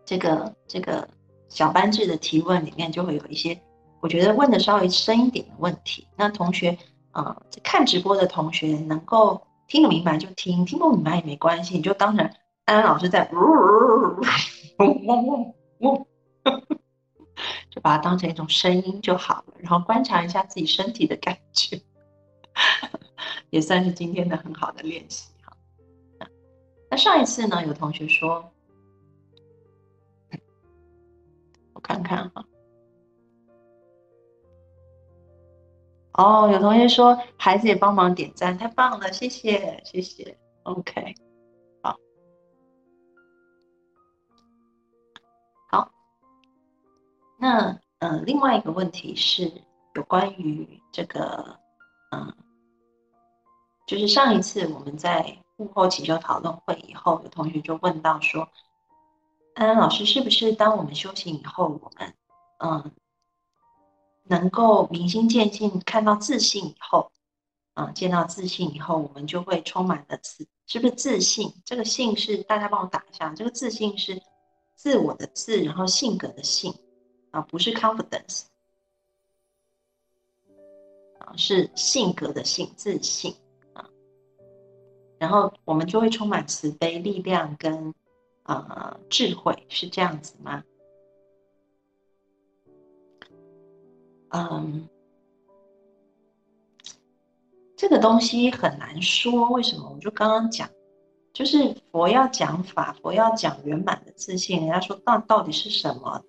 [0.04, 1.08] 这个这个
[1.48, 3.58] 小班制的提问里面就会有一些，
[4.00, 6.06] 我觉得问的稍微深一点的问题。
[6.14, 6.76] 那同学，
[7.12, 12.30] 啊，看直播的同学能够听得明白就听，听不明白也没关系，你就当成
[12.66, 13.30] 安安老师在，
[14.78, 16.06] 嗡嗡嗡嗡。
[17.70, 21.80] 就把它当成一种声音就好了，然后观察一下自己身体的感觉，
[23.48, 25.56] 也算是今天的很好的练习哈。
[26.90, 28.52] 那上一次呢，有同学说，
[31.72, 32.44] 我看看哈，
[36.12, 41.14] 哦，有同学说孩子也帮忙点赞，太棒了，谢谢谢谢，OK。
[47.42, 49.52] 那呃，另外一个问题是
[49.96, 51.58] 有关于这个，
[52.12, 52.32] 嗯，
[53.84, 58.48] 就是上一次我们在幕后祈求讨论会以后，有同学就问到说，
[59.56, 62.14] 安安老师，是不是当我们修行以后，我们
[62.58, 62.92] 嗯
[64.22, 67.10] 能够明心见性，看到自信以后，
[67.74, 71.52] 啊，见到自信以后，我们就会充满了自，是不是自信？
[71.64, 74.22] 这个信是大家帮我打一下，这个自信是
[74.76, 76.72] 自我的自，然后性格的性
[77.32, 78.44] 啊，不是 confidence
[81.18, 83.34] 啊，是性格的性，自信
[83.74, 83.90] 啊，
[85.18, 87.92] 然后我们就会充满慈悲、力量跟。
[88.44, 90.64] 呃，智慧是这样子吗？
[94.30, 94.88] 嗯，
[97.76, 99.48] 这个东西很难说。
[99.50, 99.88] 为什么？
[99.94, 100.68] 我就刚刚讲，
[101.32, 104.58] 就是佛要讲法，佛要讲圆满的自信。
[104.58, 106.24] 人家说那到底是什么？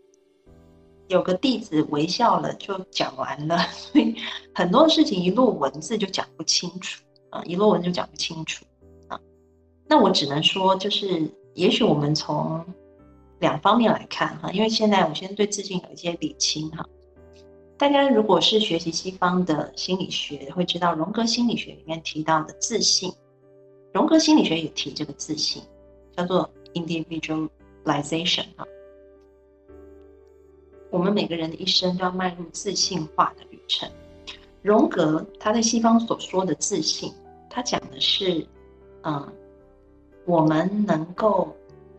[1.07, 3.57] 有个弟子微笑了，就讲完了。
[3.71, 4.15] 所以
[4.53, 8.65] 很多事情一落文字就讲不清楚啊，一落文就讲不清楚
[9.07, 9.19] 啊。
[9.87, 11.29] 那我只能说，就是。
[11.55, 12.65] 也许我们从
[13.39, 16.83] 两方面来看哈，因为现在我先对自信有一些理清哈。
[17.77, 23.13] 大家如果是学习西方的心理学，会知道荣格心理学里面提到的自信，
[23.93, 25.61] 荣格心理学也提这个自信，
[26.17, 28.65] 叫做 individualization 哈。
[30.93, 33.89] 我们每个人的一生都要迈入自信化的旅程。
[34.61, 37.11] 荣格他在西方所说的自信，
[37.49, 38.45] 他讲的是，
[39.01, 39.33] 嗯。
[40.25, 41.53] 我们能够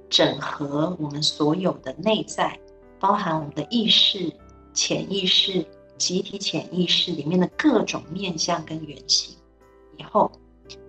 [0.09, 2.59] 整合我们所有的内在，
[2.99, 4.33] 包含我们的意识、
[4.73, 5.63] 潜意识、
[5.99, 9.37] 集体潜意识里面的各种面相跟原型，
[9.99, 10.33] 以后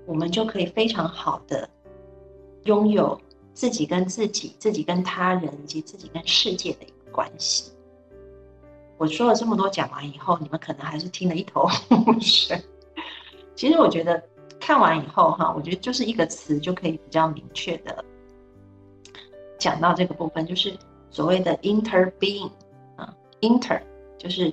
[0.05, 1.69] 我们就可以非常好的
[2.63, 3.19] 拥有
[3.53, 7.73] 自己跟自己、自己跟他人以及自己跟世界的一个关系。
[8.97, 12.61] 我说了这么多，讲完以后，你们可能还是听得一头雾水。
[13.55, 14.21] 其实我觉得。
[14.57, 18.03] 看完以后哈，我觉得就是一个词就可以比较明确的
[19.59, 20.75] 讲到这个部分，就是
[21.11, 22.49] 所谓的 interbeing
[22.95, 23.79] 啊，inter
[24.17, 24.51] 就是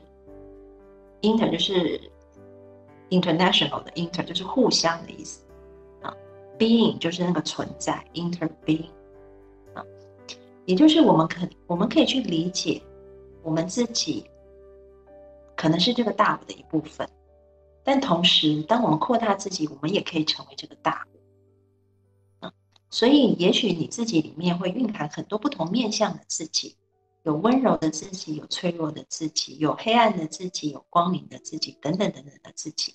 [1.22, 1.98] inter 就是
[3.08, 5.44] international 的 inter 就是互相的意思
[6.02, 6.12] 啊
[6.58, 8.90] ，being 就是那个存在 interbeing
[9.72, 9.82] 啊，
[10.66, 12.82] 也就是我们可我们可以去理解
[13.42, 14.28] 我们自己
[15.56, 17.08] 可能是这个大我的一部分。
[17.84, 21.06] 但同时，当我们扩大自己，我们也可以成为这个大
[22.40, 22.52] 我。
[22.90, 26.76] 所以也许你自己里面会蕴含很多不同面向的自己，
[27.22, 32.94] 有温柔的自己，有脆弱的自己，有黑暗的自己，有光明的自己，等等等等的自己。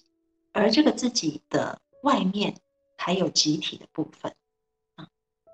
[0.53, 2.55] 而这个自己的外面
[2.95, 4.35] 还有集体的部分
[4.95, 5.07] 啊。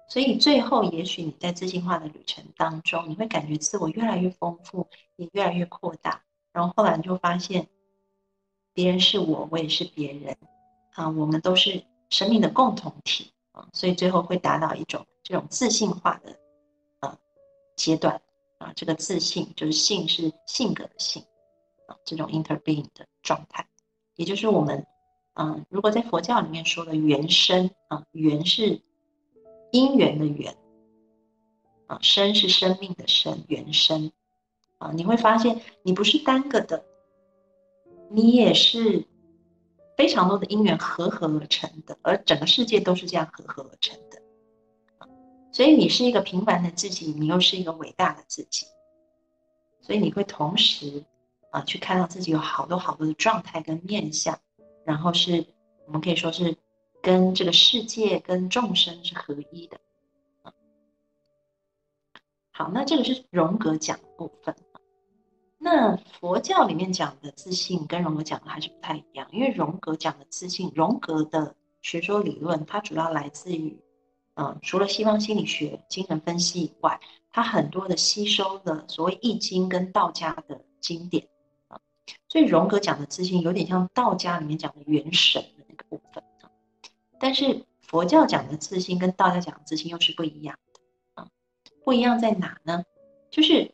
[0.09, 6.21] 所以最后，也许你在自信化的旅程当中，你会感觉自我越来越丰富，也越来越扩大。
[6.53, 7.67] 然后后来就发现。
[8.75, 10.35] 别人是我，我也是别人，
[10.95, 16.39] 啊，我们都是生命的共同体啊，所以最后会达到一种这种自信化的
[17.01, 17.15] 呃
[17.75, 18.19] 阶段
[18.57, 21.23] 啊，这个自信就是性是性格的性
[21.85, 23.67] 啊，这种 interbeing 的状态，
[24.15, 24.87] 也就是我们
[25.35, 28.81] 嗯，如果在佛教里面说的原生啊，缘是
[29.71, 30.57] 因缘的缘
[31.85, 34.11] 啊，生是生命的生，原生
[34.83, 36.83] 啊，你会发现你不是单个的。
[38.09, 39.07] 你也是
[39.97, 44.21] 非常多的因缘合合而成的，而整个世界都是这样合合而成的。
[45.51, 48.67] 所以你是一个平凡的自己，你又是一个伟大的自己，
[49.81, 51.03] 所以你会同时
[51.49, 54.37] 啊去看到自己有好多好多的状态跟面相，
[54.85, 55.45] 然后是
[55.87, 56.57] 我们可以说是
[57.01, 59.79] 跟这个世界跟众生是合一的。
[62.51, 64.55] 好，那这个是荣格讲的部分。
[65.65, 73.79] 那佛教里面讲的自信跟荣格讲的还是不太一样，因为荣格讲的自信，荣格的学说理论，它主要来自于，
[74.33, 76.99] 嗯，除了西方心理学、精神分析以外，
[77.31, 81.25] 它很多的吸收了所谓易经跟道家的经典
[81.69, 81.79] 啊，
[82.27, 86.51] 所以荣格讲的自信有点像道家里面讲的元神的那个部分啊，
[87.17, 90.81] 但是佛教讲的自信跟道家讲的自信又是不一样的
[91.13, 91.29] 啊，
[91.85, 92.83] 不一样在哪呢？
[93.31, 93.72] 就是。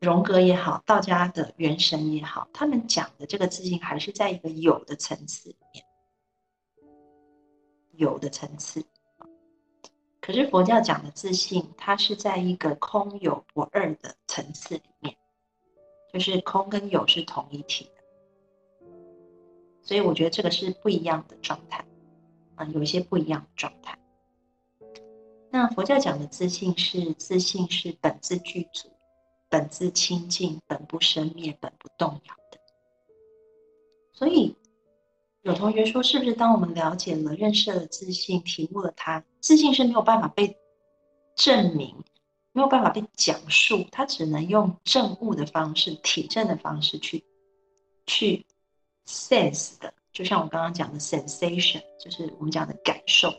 [0.00, 5.84] 荣格也好，道家的元神也好，他们讲的这个自信还是在一个有的层次里面，
[7.92, 8.84] 有的层次。
[10.20, 15.16] 可是佛教讲的自信，它是在一个空有不二的层次里面，
[16.12, 18.88] 就是空跟有是同一体的。
[19.82, 21.84] 所以我觉得这个是不一样的状态
[22.54, 23.98] 啊，有一些不一样的状态。
[25.50, 28.90] 那佛教讲的自信是自信是本自具足。
[29.48, 32.58] 本自清净，本不生灭，本不动摇的。
[34.12, 34.56] 所以
[35.42, 40.56] 有同学说，是不是当我们了解了、认识了自信，体悟了它，自信是没有办法被
[41.36, 41.94] 证明、
[42.52, 47.24] 没有办法被讲述，他只能用证物的方式、体证的方式去
[48.06, 48.44] 去
[49.06, 53.32] sense 的，就像我刚刚讲的 sensation，就是我们讲的感受，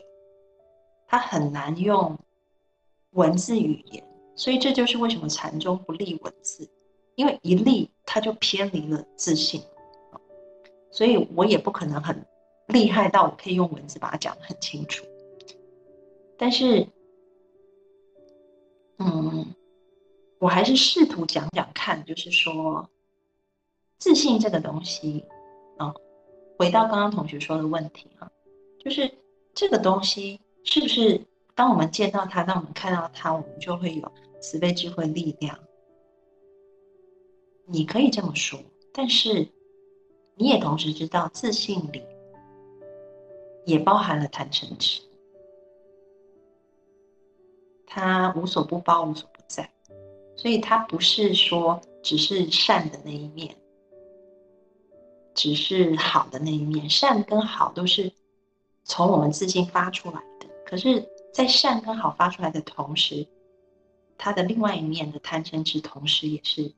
[1.06, 2.18] 他很难用
[3.10, 4.02] 文字语言，
[4.34, 6.68] 所以这就是为什么禅宗不立文字，
[7.14, 9.62] 因为一立它就偏离了自信，
[10.90, 12.26] 所以我也不可能很
[12.68, 15.04] 厉害到可以用文字把它讲得很清楚，
[16.36, 16.86] 但是。
[19.02, 19.54] 嗯，
[20.38, 22.86] 我还是试图讲讲看，就是说，
[23.96, 25.24] 自信这个东西，
[25.78, 25.94] 啊，
[26.58, 28.30] 回到刚刚同学说的问题哈，
[28.78, 29.10] 就是
[29.54, 31.18] 这个东西是不是
[31.54, 35.58] 当我们见到它，当我们看到它，我们就会有慈悲智慧力量？
[37.66, 38.58] 你可以这么说，
[38.92, 39.48] 但是
[40.34, 42.02] 你也同时知道，自信里
[43.64, 45.02] 也包含了贪嗔痴。
[47.86, 49.68] 它无所不包，无所不在，
[50.36, 53.54] 所以它不是说只是善的那一面，
[55.34, 56.88] 只是好的那一面。
[56.88, 58.12] 善跟好都是
[58.84, 63.26] 从我们自信发出来的，可是，在善跟好发出来的同时，
[64.18, 66.74] 它的另外一面的贪嗔痴，同时也是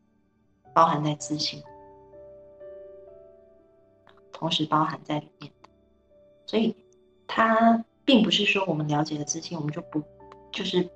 [0.74, 1.62] 包含在自信，
[4.32, 5.68] 同时包含在里面的。
[6.46, 6.76] 所以，
[7.26, 10.02] 它并不是说我们了解了自信，我们就不
[10.50, 10.88] 就是。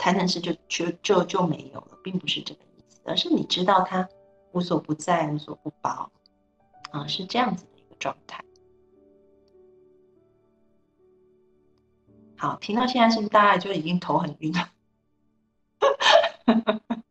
[0.00, 4.08] 贪嗔痴就就就就没有了，并不是这个意思，而是你知道它
[4.52, 6.08] 无所不在、无所不包，
[6.92, 8.40] 啊，是这样子的一个状态。
[12.38, 14.70] 好，听到现在是不是大家就已经头很晕了？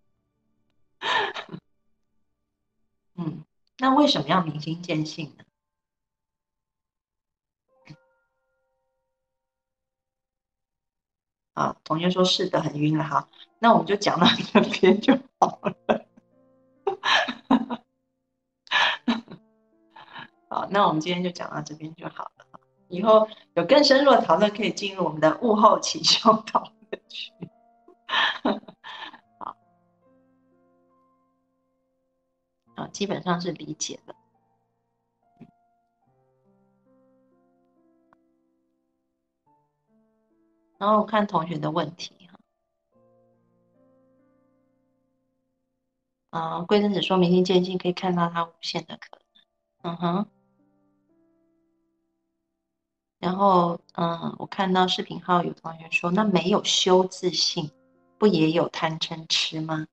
[3.15, 3.43] 嗯，
[3.77, 5.43] 那为什么要明心见性呢？
[11.55, 13.27] 啊，同学说是的，很晕了哈，
[13.59, 16.05] 那我们就讲到这边就好了。
[20.47, 22.31] 好，那我们今天就讲到这边就好。
[22.89, 27.31] 以后有更深入的讨论，可以进入我们的物后起修讨论区。
[29.39, 29.57] 好，
[32.75, 34.15] 啊，基本上是理解了。
[40.77, 42.13] 然后看同学的问题
[46.31, 49.19] 哈，啊，贵生子说明天见性可以看到他无限的可
[49.81, 50.36] 能，嗯哼。
[53.19, 57.71] 然后，嗯，我看到视频号有同学说，那没有修自信，
[58.17, 59.87] 不也有贪嗔痴吗？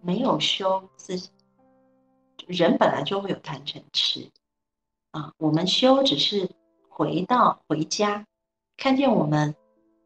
[0.00, 1.30] 没有修自，
[2.46, 4.30] 人本来就会有贪嗔痴，
[5.12, 6.50] 啊，我们修只是
[6.88, 8.26] 回到回家，
[8.76, 9.54] 看见我们。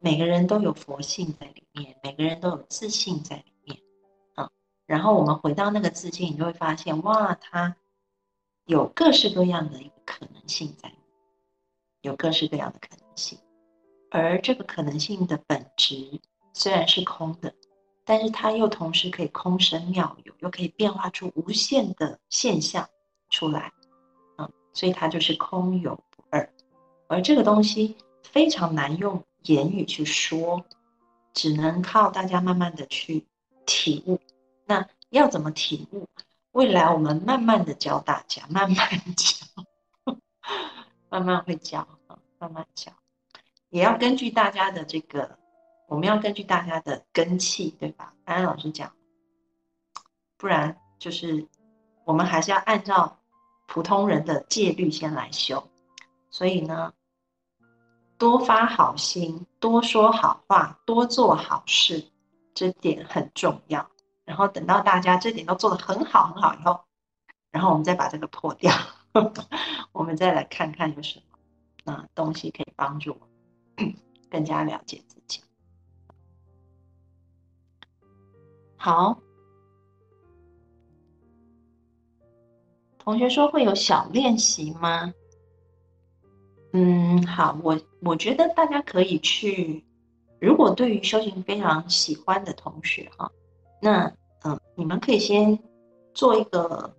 [0.05, 3.79] 每个人都有佛性在里面，每个人都有自信在里面，
[4.35, 4.51] 啊，
[4.85, 7.77] 然后我们回到那个自信，你就会发现，哇，它
[8.65, 10.93] 有各式各样的一个可能性在，
[12.03, 13.39] 有各式各样的可能性，
[14.11, 16.21] 而这个可能性的本质
[16.53, 17.55] 虽然是空的，
[18.05, 22.89] 但是它又同时可以空生妙有，又可以变化出无限的现象
[23.31, 23.73] 出来，
[24.37, 26.53] 啊，所以它就是空有不二，
[27.09, 29.25] 而这个东西非常难用。
[29.47, 30.65] 言语去说，
[31.35, 33.27] 只能靠大家慢慢的去
[33.67, 34.21] 体悟。
[34.67, 36.09] 那要怎么体悟？
[36.53, 39.45] 未来我们慢慢的教大家，慢慢教，
[41.13, 42.91] 慢慢会教啊，慢慢教。
[43.69, 45.39] 也要根据大家的这个，
[45.87, 48.15] 我们要根据大家的根气，对吧？
[48.25, 48.91] 安安老师讲，
[50.39, 51.47] 不然就是
[52.07, 53.19] 我们还是要按照
[53.67, 55.63] 普通人的戒律先来修。
[56.31, 56.93] 所以呢。
[58.19, 62.07] 多发好心，多说好话，多做好事，
[62.55, 63.91] 这点很重要。
[64.25, 66.85] 然后等到大家这点都做得很好很好以后，
[67.51, 68.73] 然后我们再把这个破掉，
[69.93, 71.39] 我们再来看看有什么
[71.85, 73.29] 那东西可以帮助我
[74.31, 75.41] 更加了解自己。
[78.77, 79.21] 好，
[82.99, 85.13] 同学说会有小练习吗？
[86.73, 89.85] 嗯，好，我我觉得大家可以去，
[90.41, 93.31] 如果对于修行非常喜欢的同学哈，
[93.81, 94.11] 那
[94.45, 95.59] 嗯，你们可以先
[96.15, 96.97] 做一个，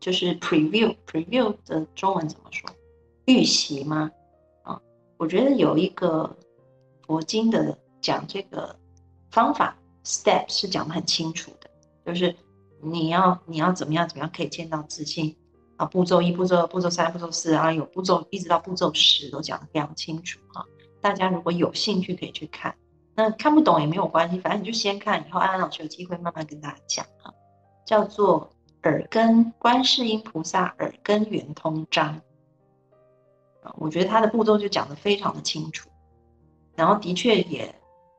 [0.00, 2.70] 就是 preview，preview 的中文怎么说？
[3.26, 4.10] 预习吗？
[4.62, 4.80] 啊，
[5.16, 6.36] 我觉得有一个
[7.06, 8.76] 佛经的讲这个
[9.30, 11.70] 方法 step 是讲的很清楚的，
[12.04, 12.34] 就是
[12.82, 15.36] 你要你要怎么样怎么样可以见到自信。
[15.78, 20.64] 啊，步骤一、步骤二、步骤三、步骤四啊，有步骤一直到步骤十都讲得非常清楚哈。
[21.02, 22.74] 大家如果有兴趣可以去看，
[23.14, 27.30] 那看不懂也没有关系，反正你就先看，以后安安老师有机会慢慢跟大家讲啊。
[27.84, 28.50] 叫做
[28.86, 32.20] 耳根观世音菩萨耳根圆通章
[33.60, 35.90] 啊，我觉得他的步骤就讲得非常的清楚，
[36.76, 37.74] 然后的确也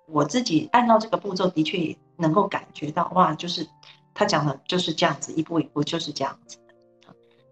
[0.07, 3.65] 我自己按照这个步骤，的确也能够感觉到哇，就是
[4.13, 6.57] 他讲的就是这样子，一步一步就是这样子。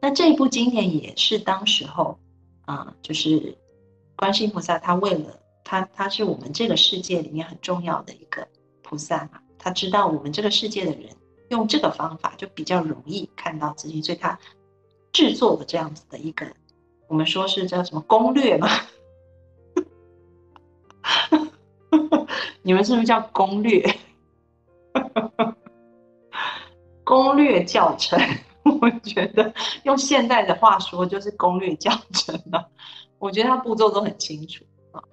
[0.01, 2.19] 那这一部经典也是当时候
[2.65, 3.57] 啊，就是
[4.17, 8.45] 观世音菩萨他为了他他是我们这个世界里面很重要的一个
[8.83, 11.09] 菩萨嘛，他知道我们这个世界的人。
[11.49, 14.37] 用这个方法就比较容易看到自己，所以他
[15.11, 16.45] 制作了这样子的一个，
[17.07, 18.67] 我们说是叫什么攻略嘛？
[22.63, 23.83] 你们是不是叫攻略？
[27.03, 28.19] 攻略教程？
[28.81, 32.71] 我觉得用现代的话说就是攻略教程了。
[33.19, 35.03] 我觉得他步骤都很清楚啊，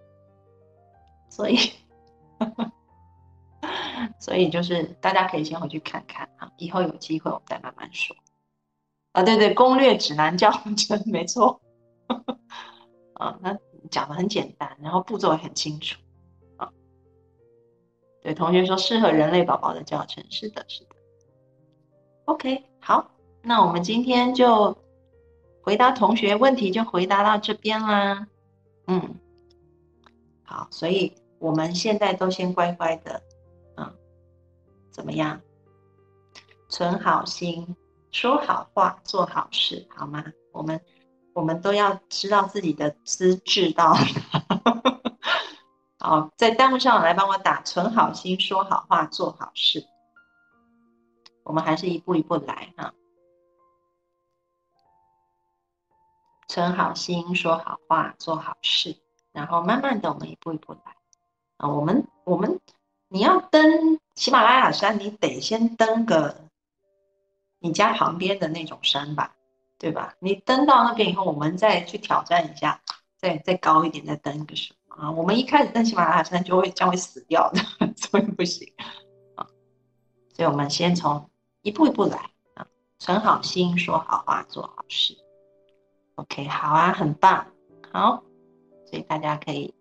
[1.29, 1.59] 所以。
[4.19, 8.17] 所以就是大家可以先回去看看啊，以后有机会我们再慢慢说。
[9.13, 11.61] 啊，对对，攻略指南教 程没错。
[13.15, 13.57] 啊，那
[13.91, 15.99] 讲的很简单，然后步骤也很清楚。
[16.57, 16.71] 啊，
[18.23, 20.97] 对，同学说适合人类宝宝的教程，是的，是的。
[22.25, 23.11] OK，好，
[23.43, 24.77] 那我们今天就
[25.61, 28.27] 回答同学问题，就回答到这边啦。
[28.87, 29.15] 嗯，
[30.43, 33.23] 好，所以我们现在都先乖乖的。
[34.93, 35.41] 怎么样？
[36.69, 37.77] 存好心，
[38.13, 40.25] 说好话，做好事，好吗？
[40.53, 40.81] 我们
[41.35, 43.95] 我们都要知道自己的资质到。
[45.99, 49.87] 好，在弹幕上来帮我打“存好心，说好话，做好事”。
[51.45, 52.95] 我们还是一步一步来哈。
[56.49, 58.97] 存好心，说好话，做好事，
[59.33, 60.97] 然后慢慢的，我们一步一步来。
[61.59, 62.61] 啊，我们我们。
[63.13, 66.35] 你要登喜马拉雅山，你得先登个
[67.59, 69.37] 你家旁边的那种山吧，
[69.79, 70.15] 对吧？
[70.19, 72.81] 你登到那边以后，我们再去挑战一下，
[73.19, 75.11] 再再高一点，再登一个什么啊？
[75.11, 77.61] 我们一开始登喜马拉雅山就会将会死掉的，
[77.97, 78.73] 所以不行
[79.35, 79.47] 啊。
[80.35, 81.29] 所以我们先从
[81.61, 82.17] 一步一步来
[82.55, 82.67] 啊，
[82.99, 85.15] 存好心，说好话，做好事。
[86.15, 87.47] OK，好啊，很棒，
[87.93, 88.23] 好，
[88.87, 89.75] 所以大家可以。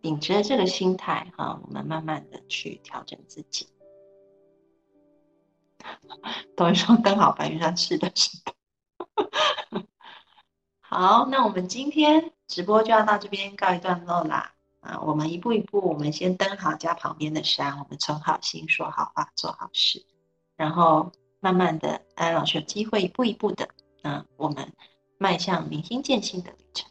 [0.00, 3.68] 秉持着这个心态哈，我们慢慢的去调整自己。
[6.56, 8.52] 等于说登好白云山，是的，是的。
[10.80, 14.54] 好，那我们今天直播就要到这边告一段落啦。
[14.80, 20.06] 啊，我们一步一步，我们先登好家旁边的山，我们存好心，说好话，做好事，
[20.56, 23.68] 然后慢慢的，安老师有机会一步一步的，
[24.02, 24.72] 嗯，我们
[25.18, 26.88] 迈向明心见性的旅程。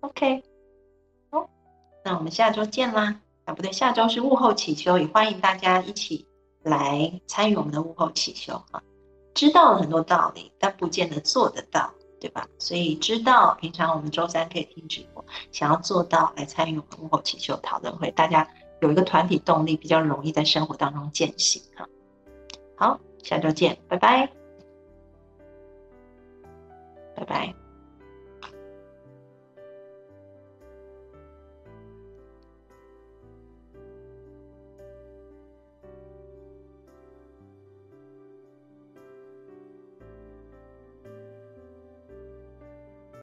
[0.00, 0.53] OK。
[2.04, 3.18] 那我们下周见啦！
[3.46, 6.26] 啊，不对，下周是物后祈修，也欢迎大家一起
[6.62, 8.82] 来参与我们的物后祈修啊。
[9.32, 11.90] 知道了很多道理，但不见得做得到，
[12.20, 12.46] 对吧？
[12.58, 18.46] 所以知道平常我们周三可以听直播，想要做到来参与我们物后祈修讨论会，大家
[18.80, 21.88] 有一个团体动力，比较容易在生活当中践行哈。
[22.76, 24.30] 好，下周见，拜拜，
[27.16, 27.63] 拜拜。